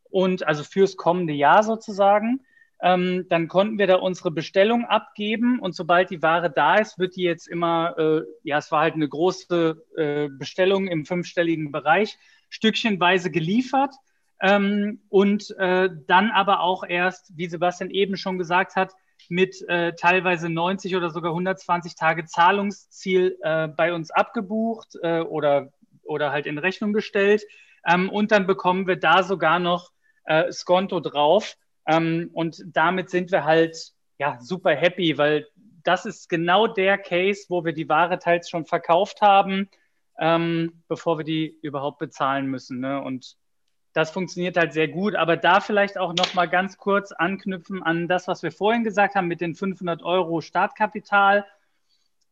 Und 0.09 0.47
also 0.47 0.63
fürs 0.63 0.95
kommende 0.95 1.33
Jahr 1.33 1.63
sozusagen. 1.63 2.41
Ähm, 2.81 3.25
dann 3.29 3.47
konnten 3.47 3.77
wir 3.77 3.87
da 3.87 3.95
unsere 3.95 4.31
Bestellung 4.31 4.85
abgeben 4.85 5.59
und 5.59 5.73
sobald 5.73 6.11
die 6.11 6.21
Ware 6.21 6.51
da 6.51 6.75
ist, 6.75 6.99
wird 6.99 7.15
die 7.15 7.23
jetzt 7.23 7.47
immer, 7.47 7.97
äh, 7.97 8.21
ja, 8.43 8.59
es 8.59 8.71
war 8.71 8.81
halt 8.81 8.93
eine 8.93 9.09
große 9.09 9.83
äh, 9.95 10.29
Bestellung 10.29 10.87
im 10.87 11.05
fünfstelligen 11.05 11.71
Bereich, 11.71 12.19
stückchenweise 12.49 13.31
geliefert. 13.31 13.95
Ähm, 14.39 15.01
und 15.09 15.55
äh, 15.57 15.89
dann 16.05 16.29
aber 16.29 16.59
auch 16.59 16.83
erst, 16.87 17.35
wie 17.35 17.47
Sebastian 17.47 17.89
eben 17.89 18.15
schon 18.15 18.37
gesagt 18.37 18.75
hat, 18.75 18.93
mit 19.29 19.61
äh, 19.67 19.93
teilweise 19.93 20.49
90 20.49 20.95
oder 20.95 21.09
sogar 21.09 21.31
120 21.31 21.95
Tage 21.95 22.25
Zahlungsziel 22.25 23.37
äh, 23.41 23.67
bei 23.67 23.93
uns 23.93 24.11
abgebucht 24.11 24.97
äh, 25.01 25.19
oder, 25.21 25.71
oder 26.03 26.31
halt 26.31 26.45
in 26.45 26.57
Rechnung 26.57 26.93
gestellt. 26.93 27.43
Ähm, 27.85 28.09
und 28.09 28.31
dann 28.31 28.47
bekommen 28.47 28.87
wir 28.87 28.97
da 28.97 29.23
sogar 29.23 29.59
noch 29.59 29.91
äh, 30.25 30.51
Skonto 30.51 30.99
drauf. 30.99 31.55
Ähm, 31.87 32.29
und 32.33 32.63
damit 32.67 33.09
sind 33.09 33.31
wir 33.31 33.45
halt 33.45 33.93
ja 34.17 34.39
super 34.39 34.75
happy, 34.75 35.17
weil 35.17 35.47
das 35.83 36.05
ist 36.05 36.27
genau 36.27 36.67
der 36.67 36.97
Case, 36.97 37.45
wo 37.49 37.63
wir 37.63 37.73
die 37.73 37.87
Ware 37.87 38.19
teils 38.19 38.49
schon 38.49 38.65
verkauft 38.65 39.21
haben, 39.21 39.69
ähm, 40.19 40.83
bevor 40.87 41.17
wir 41.17 41.23
die 41.23 41.57
überhaupt 41.61 41.99
bezahlen 41.99 42.47
müssen. 42.47 42.81
Ne? 42.81 43.01
Und 43.01 43.37
das 43.97 44.11
funktioniert 44.11 44.57
halt 44.57 44.73
sehr 44.73 44.87
gut. 44.87 45.15
Aber 45.15 45.37
da 45.37 45.59
vielleicht 45.59 45.97
auch 45.97 46.13
noch 46.13 46.35
mal 46.35 46.47
ganz 46.47 46.77
kurz 46.77 47.11
anknüpfen 47.11 47.81
an 47.81 48.07
das, 48.07 48.27
was 48.27 48.43
wir 48.43 48.51
vorhin 48.51 48.83
gesagt 48.83 49.15
haben 49.15 49.27
mit 49.27 49.41
den 49.41 49.55
500 49.55 50.03
Euro 50.03 50.39
Startkapital. 50.39 51.47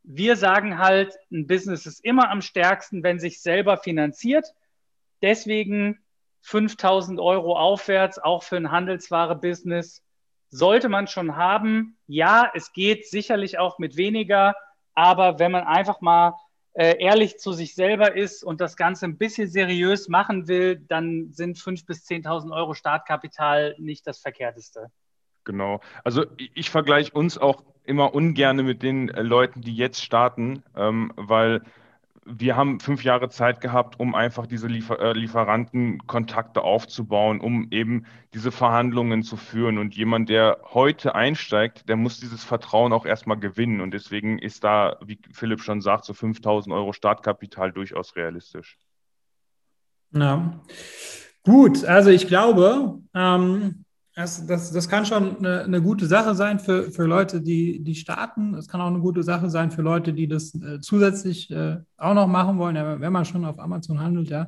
Wir 0.04 0.36
sagen 0.36 0.78
halt, 0.78 1.18
ein 1.32 1.48
Business 1.48 1.88
ist 1.88 2.06
immer 2.06 2.30
am 2.30 2.44
stärksten, 2.44 3.02
wenn 3.02 3.18
sich 3.18 3.42
selber 3.42 3.78
finanziert. 3.78 4.54
Deswegen 5.24 5.98
5000 6.42 7.20
Euro 7.20 7.58
aufwärts, 7.58 8.20
auch 8.20 8.44
für 8.44 8.58
ein 8.58 8.70
Handelsware-Business, 8.70 10.04
sollte 10.52 10.88
man 10.88 11.08
schon 11.08 11.36
haben. 11.36 11.98
Ja, 12.06 12.52
es 12.54 12.74
geht 12.74 13.10
sicherlich 13.10 13.58
auch 13.58 13.80
mit 13.80 13.98
weniger, 13.98 14.54
aber 14.94 15.40
wenn 15.40 15.52
man 15.52 15.64
einfach 15.64 16.00
mal 16.00 16.36
äh, 16.76 16.98
ehrlich 17.00 17.38
zu 17.38 17.54
sich 17.54 17.74
selber 17.74 18.16
ist 18.16 18.44
und 18.44 18.60
das 18.62 18.76
Ganze 18.76 19.06
ein 19.06 19.18
bisschen 19.18 19.48
seriös 19.48 20.10
machen 20.10 20.48
will, 20.48 20.78
dann 20.88 21.32
sind 21.32 21.58
5.000 21.58 21.86
bis 21.86 22.06
10.000 22.06 22.54
Euro 22.54 22.74
Startkapital 22.74 23.76
nicht 23.80 24.06
das 24.06 24.20
Verkehrteste. 24.20 24.92
Genau. 25.46 25.80
Also 26.04 26.26
ich, 26.38 26.52
ich 26.54 26.70
vergleiche 26.70 27.12
uns 27.14 27.38
auch 27.38 27.64
immer 27.84 28.14
ungern 28.14 28.58
mit 28.58 28.84
den 28.84 29.10
äh, 29.10 29.22
Leuten, 29.22 29.62
die 29.62 29.76
jetzt 29.76 30.04
starten, 30.04 30.64
ähm, 30.76 31.14
weil 31.16 31.62
wir 32.26 32.56
haben 32.56 32.80
fünf 32.80 33.04
Jahre 33.04 33.30
Zeit 33.30 33.62
gehabt, 33.62 34.00
um 34.00 34.16
einfach 34.16 34.48
diese 34.48 34.68
Liefer 34.68 35.00
äh, 35.00 35.14
Lieferantenkontakte 35.14 36.64
aufzubauen, 36.64 37.40
um 37.40 37.68
eben 37.70 38.06
diese 38.34 38.52
Verhandlungen 38.52 39.22
zu 39.22 39.38
führen. 39.38 39.78
Und 39.78 39.96
jemand, 39.96 40.30
der 40.30 40.60
heute 40.74 41.14
einsteigt, 41.14 41.88
der 41.88 41.96
muss 41.96 42.20
dieses 42.20 42.44
Vertrauen 42.44 42.94
auch 42.94 43.06
erstmal 43.06 43.38
gewinnen. 43.38 43.80
Und 43.80 43.92
deswegen 43.92 44.40
ist 44.40 44.64
da, 44.64 44.98
wie 45.06 45.20
Philipp 45.32 45.62
schon 45.62 45.82
sagt, 45.82 46.06
so 46.06 46.14
5000 46.14 46.74
Euro 46.74 46.94
Startkapital 46.94 47.72
durchaus 47.72 48.16
realistisch. 48.16 48.80
Ja. 50.12 50.60
Gut, 51.44 51.86
also 51.86 52.10
ich 52.10 52.28
glaube, 52.28 53.02
ähm, 53.14 53.85
das, 54.16 54.46
das, 54.48 54.72
das 54.72 54.88
kann 54.88 55.06
schon 55.06 55.38
eine, 55.38 55.64
eine, 55.66 55.82
gute 55.82 56.08
Sache 56.08 56.36
sein 56.36 56.60
für, 56.60 56.90
für 56.90 57.04
Leute, 57.04 57.42
die, 57.42 57.84
die 57.84 57.96
starten. 57.96 58.54
Es 58.56 58.70
kann 58.70 58.80
auch 58.80 58.88
eine 58.88 59.02
gute 59.02 59.24
Sache 59.24 59.50
sein 59.50 59.72
für 59.72 59.82
Leute, 59.82 60.14
die 60.14 60.30
das 60.30 60.56
äh, 60.56 60.80
zusätzlich 60.80 61.52
äh, 61.52 61.80
auch 61.98 62.14
noch 62.14 62.28
machen 62.28 62.58
wollen. 62.58 62.78
Ja, 62.78 63.00
wenn 63.02 63.12
man 63.12 63.26
schon 63.26 63.44
auf 63.44 63.60
Amazon 63.60 64.00
handelt, 64.00 64.30
ja, 64.30 64.44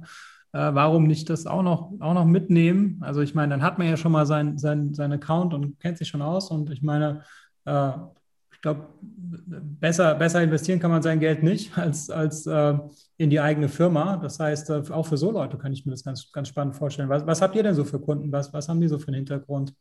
äh, 0.53 0.73
warum 0.73 1.03
nicht 1.03 1.29
das 1.29 1.45
auch 1.45 1.63
noch, 1.63 1.91
auch 1.99 2.13
noch 2.13 2.23
mitnehmen? 2.25 2.99
Also 3.01 3.19
ich 3.19 3.35
meine, 3.35 3.49
dann 3.51 3.61
hat 3.61 3.77
man 3.77 3.87
ja 3.87 3.97
schon 3.97 4.13
mal 4.13 4.25
sein, 4.25 4.57
sein, 4.57 4.93
sein 4.93 5.11
Account 5.11 5.53
und 5.53 5.77
kennt 5.81 5.97
sich 5.97 6.07
schon 6.07 6.21
aus. 6.21 6.49
Und 6.49 6.69
ich 6.69 6.81
meine, 6.81 7.23
äh, 7.65 7.91
ich 8.53 8.61
glaube, 8.61 8.87
besser, 9.01 10.15
besser 10.15 10.41
investieren 10.41 10.79
kann 10.79 10.91
man 10.91 11.03
sein 11.03 11.19
Geld 11.19 11.43
nicht 11.43 11.77
als, 11.77 12.09
als 12.09 12.47
äh, 12.47 12.77
in 13.17 13.29
die 13.29 13.39
eigene 13.39 13.67
Firma. 13.67 14.17
Das 14.17 14.39
heißt, 14.39 14.69
äh, 14.69 14.83
auch 14.91 15.07
für 15.07 15.17
so 15.17 15.31
Leute 15.31 15.57
kann 15.57 15.73
ich 15.73 15.85
mir 15.85 15.91
das 15.91 16.03
ganz, 16.03 16.31
ganz 16.31 16.47
spannend 16.47 16.75
vorstellen. 16.75 17.09
Was, 17.09 17.25
was 17.25 17.41
habt 17.41 17.55
ihr 17.55 17.63
denn 17.63 17.75
so 17.75 17.83
für 17.83 17.99
Kunden? 17.99 18.31
Was, 18.31 18.53
was 18.53 18.69
haben 18.69 18.79
die 18.79 18.87
so 18.87 18.99
für 18.99 19.07
einen 19.07 19.17
Hintergrund? 19.17 19.73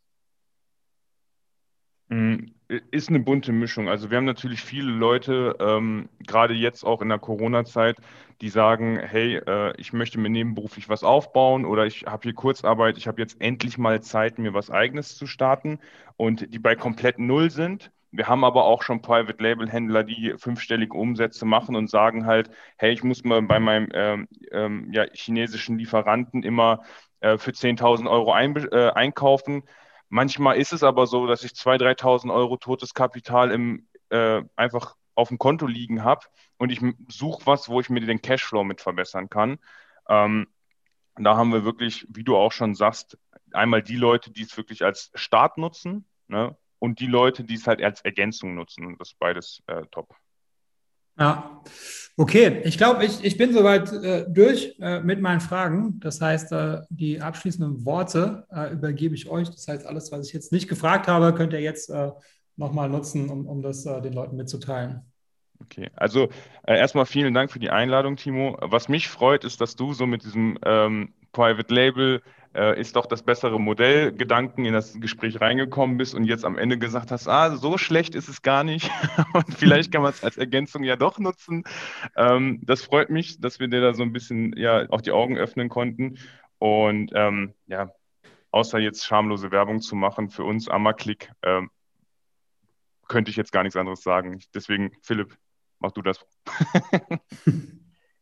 Mm, 2.09 2.45
ist 2.91 3.09
eine 3.09 3.19
bunte 3.19 3.51
Mischung. 3.51 3.89
Also 3.89 4.09
wir 4.09 4.17
haben 4.17 4.25
natürlich 4.25 4.61
viele 4.61 4.91
Leute, 4.91 5.55
ähm, 5.59 6.09
gerade 6.25 6.53
jetzt 6.53 6.83
auch 6.83 7.01
in 7.01 7.09
der 7.09 7.19
Corona-Zeit, 7.19 7.97
die 8.41 8.49
sagen, 8.49 8.97
hey, 8.99 9.37
äh, 9.37 9.73
ich 9.77 9.93
möchte 9.93 10.19
mir 10.19 10.29
nebenberuflich 10.29 10.89
was 10.89 11.03
aufbauen 11.03 11.65
oder 11.65 11.85
ich 11.85 12.05
habe 12.05 12.23
hier 12.23 12.33
Kurzarbeit, 12.33 12.97
ich 12.97 13.07
habe 13.07 13.21
jetzt 13.21 13.39
endlich 13.41 13.77
mal 13.77 14.01
Zeit, 14.01 14.39
mir 14.39 14.53
was 14.53 14.71
eigenes 14.71 15.15
zu 15.15 15.27
starten 15.27 15.79
und 16.15 16.53
die 16.53 16.59
bei 16.59 16.75
komplett 16.75 17.19
Null 17.19 17.51
sind 17.51 17.91
wir 18.11 18.27
haben 18.27 18.43
aber 18.43 18.65
auch 18.65 18.83
schon 18.83 19.01
Private 19.01 19.41
Label 19.41 19.69
Händler, 19.69 20.03
die 20.03 20.33
fünfstellige 20.37 20.93
Umsätze 20.95 21.45
machen 21.45 21.75
und 21.75 21.89
sagen 21.89 22.25
halt, 22.25 22.49
hey, 22.77 22.91
ich 22.91 23.03
muss 23.03 23.23
mal 23.23 23.41
bei 23.41 23.59
meinem 23.59 23.89
ähm, 23.93 24.27
ähm, 24.51 24.91
ja, 24.93 25.05
chinesischen 25.13 25.77
Lieferanten 25.77 26.43
immer 26.43 26.83
äh, 27.19 27.37
für 27.37 27.51
10.000 27.51 28.09
Euro 28.09 28.31
ein, 28.31 28.55
äh, 28.71 28.91
einkaufen. 28.91 29.63
Manchmal 30.09 30.57
ist 30.57 30.73
es 30.73 30.83
aber 30.83 31.05
so, 31.07 31.27
dass 31.27 31.43
ich 31.43 31.51
2.000, 31.51 31.99
3.000 31.99 32.33
Euro 32.33 32.57
totes 32.57 32.93
Kapital 32.93 33.51
im, 33.51 33.87
äh, 34.09 34.41
einfach 34.55 34.95
auf 35.15 35.29
dem 35.29 35.37
Konto 35.37 35.67
liegen 35.67 36.03
habe 36.03 36.25
und 36.57 36.71
ich 36.71 36.79
suche 37.09 37.45
was, 37.45 37.69
wo 37.69 37.79
ich 37.79 37.89
mir 37.89 38.01
den 38.01 38.21
Cashflow 38.21 38.63
mit 38.63 38.81
verbessern 38.81 39.29
kann. 39.29 39.59
Ähm, 40.07 40.47
da 41.15 41.35
haben 41.35 41.51
wir 41.51 41.65
wirklich, 41.65 42.07
wie 42.09 42.23
du 42.23 42.37
auch 42.37 42.51
schon 42.51 42.75
sagst, 42.75 43.17
einmal 43.51 43.81
die 43.81 43.95
Leute, 43.95 44.31
die 44.31 44.43
es 44.43 44.55
wirklich 44.55 44.83
als 44.83 45.11
Start 45.15 45.57
nutzen, 45.57 46.07
ne? 46.27 46.55
Und 46.79 46.99
die 46.99 47.07
Leute, 47.07 47.43
die 47.43 47.55
es 47.55 47.67
halt 47.67 47.81
als 47.81 48.01
Ergänzung 48.01 48.55
nutzen. 48.55 48.95
Das 48.97 49.09
ist 49.09 49.19
beides 49.19 49.61
äh, 49.67 49.83
top. 49.91 50.15
Ja, 51.19 51.63
okay. 52.15 52.61
Ich 52.63 52.77
glaube, 52.77 53.03
ich, 53.03 53.23
ich 53.23 53.37
bin 53.37 53.51
soweit 53.51 53.91
äh, 53.91 54.25
durch 54.29 54.75
äh, 54.79 54.99
mit 55.01 55.19
meinen 55.19 55.41
Fragen. 55.41 55.99
Das 55.99 56.21
heißt, 56.21 56.51
äh, 56.51 56.81
die 56.89 57.19
abschließenden 57.19 57.85
Worte 57.85 58.45
äh, 58.51 58.71
übergebe 58.71 59.15
ich 59.15 59.27
euch. 59.27 59.49
Das 59.49 59.67
heißt, 59.67 59.85
alles, 59.87 60.11
was 60.11 60.27
ich 60.27 60.33
jetzt 60.33 60.51
nicht 60.51 60.67
gefragt 60.67 61.07
habe, 61.07 61.33
könnt 61.33 61.53
ihr 61.53 61.61
jetzt 61.61 61.89
äh, 61.89 62.11
nochmal 62.55 62.89
nutzen, 62.89 63.29
um, 63.29 63.47
um 63.47 63.61
das 63.63 63.85
äh, 63.85 63.99
den 64.01 64.13
Leuten 64.13 64.35
mitzuteilen. 64.35 65.01
Okay, 65.59 65.89
also 65.95 66.29
erstmal 66.67 67.07
vielen 67.07 67.33
Dank 67.33 67.51
für 67.51 67.57
die 67.57 67.71
Einladung, 67.71 68.15
Timo. 68.15 68.57
Was 68.61 68.89
mich 68.89 69.07
freut, 69.07 69.43
ist, 69.43 69.59
dass 69.59 69.75
du 69.75 69.93
so 69.93 70.05
mit 70.05 70.23
diesem 70.23 70.59
ähm, 70.63 71.15
Private 71.31 71.73
Label 71.73 72.21
äh, 72.53 72.79
ist 72.79 72.95
doch 72.95 73.05
das 73.05 73.23
bessere 73.23 73.59
Modell 73.59 74.11
Gedanken 74.11 74.65
in 74.65 74.73
das 74.73 74.99
Gespräch 74.99 75.39
reingekommen 75.41 75.97
bist 75.97 76.15
und 76.15 76.25
jetzt 76.25 76.45
am 76.45 76.57
Ende 76.57 76.77
gesagt 76.77 77.11
hast, 77.11 77.27
ah, 77.27 77.55
so 77.55 77.77
schlecht 77.77 78.15
ist 78.15 78.27
es 78.27 78.41
gar 78.41 78.63
nicht 78.63 78.89
und 79.33 79.53
vielleicht 79.53 79.91
kann 79.91 80.01
man 80.01 80.11
es 80.11 80.23
als 80.23 80.37
Ergänzung 80.37 80.83
ja 80.83 80.95
doch 80.95 81.19
nutzen. 81.19 81.63
Ähm, 82.15 82.59
das 82.63 82.83
freut 82.83 83.09
mich, 83.09 83.39
dass 83.39 83.59
wir 83.59 83.67
dir 83.67 83.81
da 83.81 83.93
so 83.93 84.03
ein 84.03 84.13
bisschen 84.13 84.55
ja 84.57 84.89
auch 84.89 85.01
die 85.01 85.11
Augen 85.11 85.37
öffnen 85.37 85.69
konnten 85.69 86.17
und 86.59 87.11
ähm, 87.13 87.53
ja, 87.67 87.91
außer 88.51 88.79
jetzt 88.79 89.05
schamlose 89.05 89.51
Werbung 89.51 89.81
zu 89.81 89.95
machen 89.95 90.29
für 90.29 90.43
uns, 90.43 90.67
Ammerklick, 90.67 91.31
ähm, 91.43 91.69
könnte 93.07 93.31
ich 93.31 93.37
jetzt 93.37 93.51
gar 93.51 93.63
nichts 93.63 93.77
anderes 93.77 94.01
sagen. 94.01 94.39
Deswegen, 94.53 94.91
Philipp, 95.01 95.37
mach 95.79 95.91
du 95.91 96.01
das. 96.01 96.25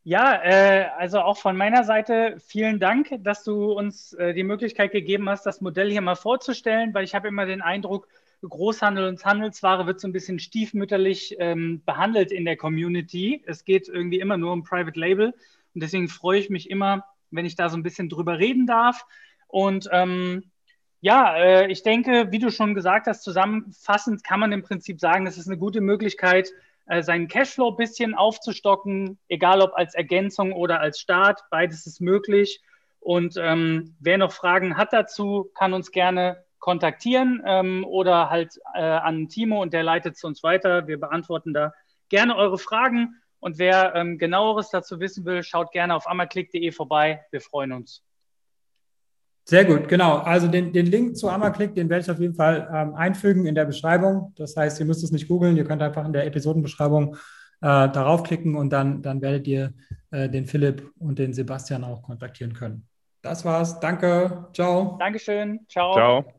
Ja, 0.08 0.40
äh, 0.40 0.86
also 0.96 1.18
auch 1.18 1.36
von 1.36 1.56
meiner 1.56 1.82
Seite 1.82 2.36
vielen 2.38 2.78
Dank, 2.78 3.08
dass 3.24 3.42
du 3.42 3.72
uns 3.72 4.12
äh, 4.12 4.34
die 4.34 4.44
Möglichkeit 4.44 4.92
gegeben 4.92 5.28
hast, 5.28 5.44
das 5.44 5.60
Modell 5.60 5.90
hier 5.90 6.00
mal 6.00 6.14
vorzustellen, 6.14 6.94
weil 6.94 7.02
ich 7.02 7.16
habe 7.16 7.26
immer 7.26 7.44
den 7.44 7.60
Eindruck, 7.60 8.06
Großhandel 8.40 9.08
und 9.08 9.24
Handelsware 9.24 9.84
wird 9.88 9.98
so 9.98 10.06
ein 10.06 10.12
bisschen 10.12 10.38
stiefmütterlich 10.38 11.34
ähm, 11.40 11.82
behandelt 11.84 12.30
in 12.30 12.44
der 12.44 12.56
Community. 12.56 13.42
Es 13.48 13.64
geht 13.64 13.88
irgendwie 13.88 14.20
immer 14.20 14.36
nur 14.36 14.52
um 14.52 14.62
Private 14.62 14.96
Label 14.96 15.34
und 15.74 15.82
deswegen 15.82 16.06
freue 16.06 16.38
ich 16.38 16.50
mich 16.50 16.70
immer, 16.70 17.04
wenn 17.32 17.44
ich 17.44 17.56
da 17.56 17.68
so 17.68 17.76
ein 17.76 17.82
bisschen 17.82 18.08
drüber 18.08 18.38
reden 18.38 18.68
darf. 18.68 19.06
Und 19.48 19.88
ähm, 19.90 20.52
ja, 21.00 21.36
äh, 21.36 21.66
ich 21.66 21.82
denke, 21.82 22.30
wie 22.30 22.38
du 22.38 22.52
schon 22.52 22.74
gesagt 22.74 23.08
hast, 23.08 23.24
zusammenfassend 23.24 24.22
kann 24.22 24.38
man 24.38 24.52
im 24.52 24.62
Prinzip 24.62 25.00
sagen, 25.00 25.26
es 25.26 25.36
ist 25.36 25.48
eine 25.48 25.58
gute 25.58 25.80
Möglichkeit, 25.80 26.52
äh, 26.86 27.02
seinen 27.02 27.28
Cashflow 27.28 27.70
ein 27.70 27.76
bisschen 27.76 28.14
aufzustocken, 28.14 29.18
egal 29.28 29.60
ob 29.60 29.74
als 29.74 29.94
Ergänzung 29.94 30.52
oder 30.52 30.80
als 30.80 30.98
Start. 31.00 31.40
Beides 31.50 31.86
ist 31.86 32.00
möglich. 32.00 32.60
Und 33.00 33.36
ähm, 33.38 33.94
wer 34.00 34.18
noch 34.18 34.32
Fragen 34.32 34.76
hat 34.76 34.92
dazu, 34.92 35.50
kann 35.54 35.72
uns 35.72 35.92
gerne 35.92 36.44
kontaktieren 36.58 37.42
ähm, 37.46 37.84
oder 37.84 38.30
halt 38.30 38.58
äh, 38.74 38.80
an 38.80 39.28
Timo 39.28 39.62
und 39.62 39.72
der 39.72 39.84
leitet 39.84 40.16
es 40.16 40.24
uns 40.24 40.42
weiter. 40.42 40.88
Wir 40.88 40.98
beantworten 40.98 41.54
da 41.54 41.72
gerne 42.08 42.36
eure 42.36 42.58
Fragen. 42.58 43.20
Und 43.38 43.58
wer 43.58 43.94
ähm, 43.94 44.18
genaueres 44.18 44.70
dazu 44.70 44.98
wissen 44.98 45.24
will, 45.24 45.42
schaut 45.42 45.70
gerne 45.70 45.94
auf 45.94 46.08
ammerklick.de 46.08 46.72
vorbei. 46.72 47.24
Wir 47.30 47.40
freuen 47.40 47.72
uns. 47.72 48.05
Sehr 49.48 49.64
gut, 49.64 49.86
genau. 49.86 50.16
Also 50.16 50.48
den, 50.48 50.72
den 50.72 50.86
Link 50.86 51.16
zu 51.16 51.28
Ammerklick, 51.28 51.74
den 51.76 51.88
werde 51.88 52.02
ich 52.02 52.10
auf 52.10 52.18
jeden 52.18 52.34
Fall 52.34 52.68
ähm, 52.72 52.94
einfügen 52.96 53.46
in 53.46 53.54
der 53.54 53.64
Beschreibung. 53.64 54.32
Das 54.36 54.56
heißt, 54.56 54.80
ihr 54.80 54.86
müsst 54.86 55.04
es 55.04 55.12
nicht 55.12 55.28
googeln, 55.28 55.56
ihr 55.56 55.64
könnt 55.64 55.82
einfach 55.82 56.04
in 56.04 56.12
der 56.12 56.26
Episodenbeschreibung 56.26 57.14
äh, 57.60 57.88
darauf 57.88 58.24
klicken 58.24 58.56
und 58.56 58.70
dann, 58.70 59.02
dann 59.02 59.22
werdet 59.22 59.46
ihr 59.46 59.72
äh, 60.10 60.28
den 60.28 60.46
Philipp 60.46 60.90
und 60.98 61.20
den 61.20 61.32
Sebastian 61.32 61.84
auch 61.84 62.02
kontaktieren 62.02 62.54
können. 62.54 62.88
Das 63.22 63.44
war's. 63.44 63.78
Danke. 63.78 64.48
Ciao. 64.52 64.96
Dankeschön. 64.98 65.60
Ciao. 65.68 65.94
Ciao. 65.94 66.35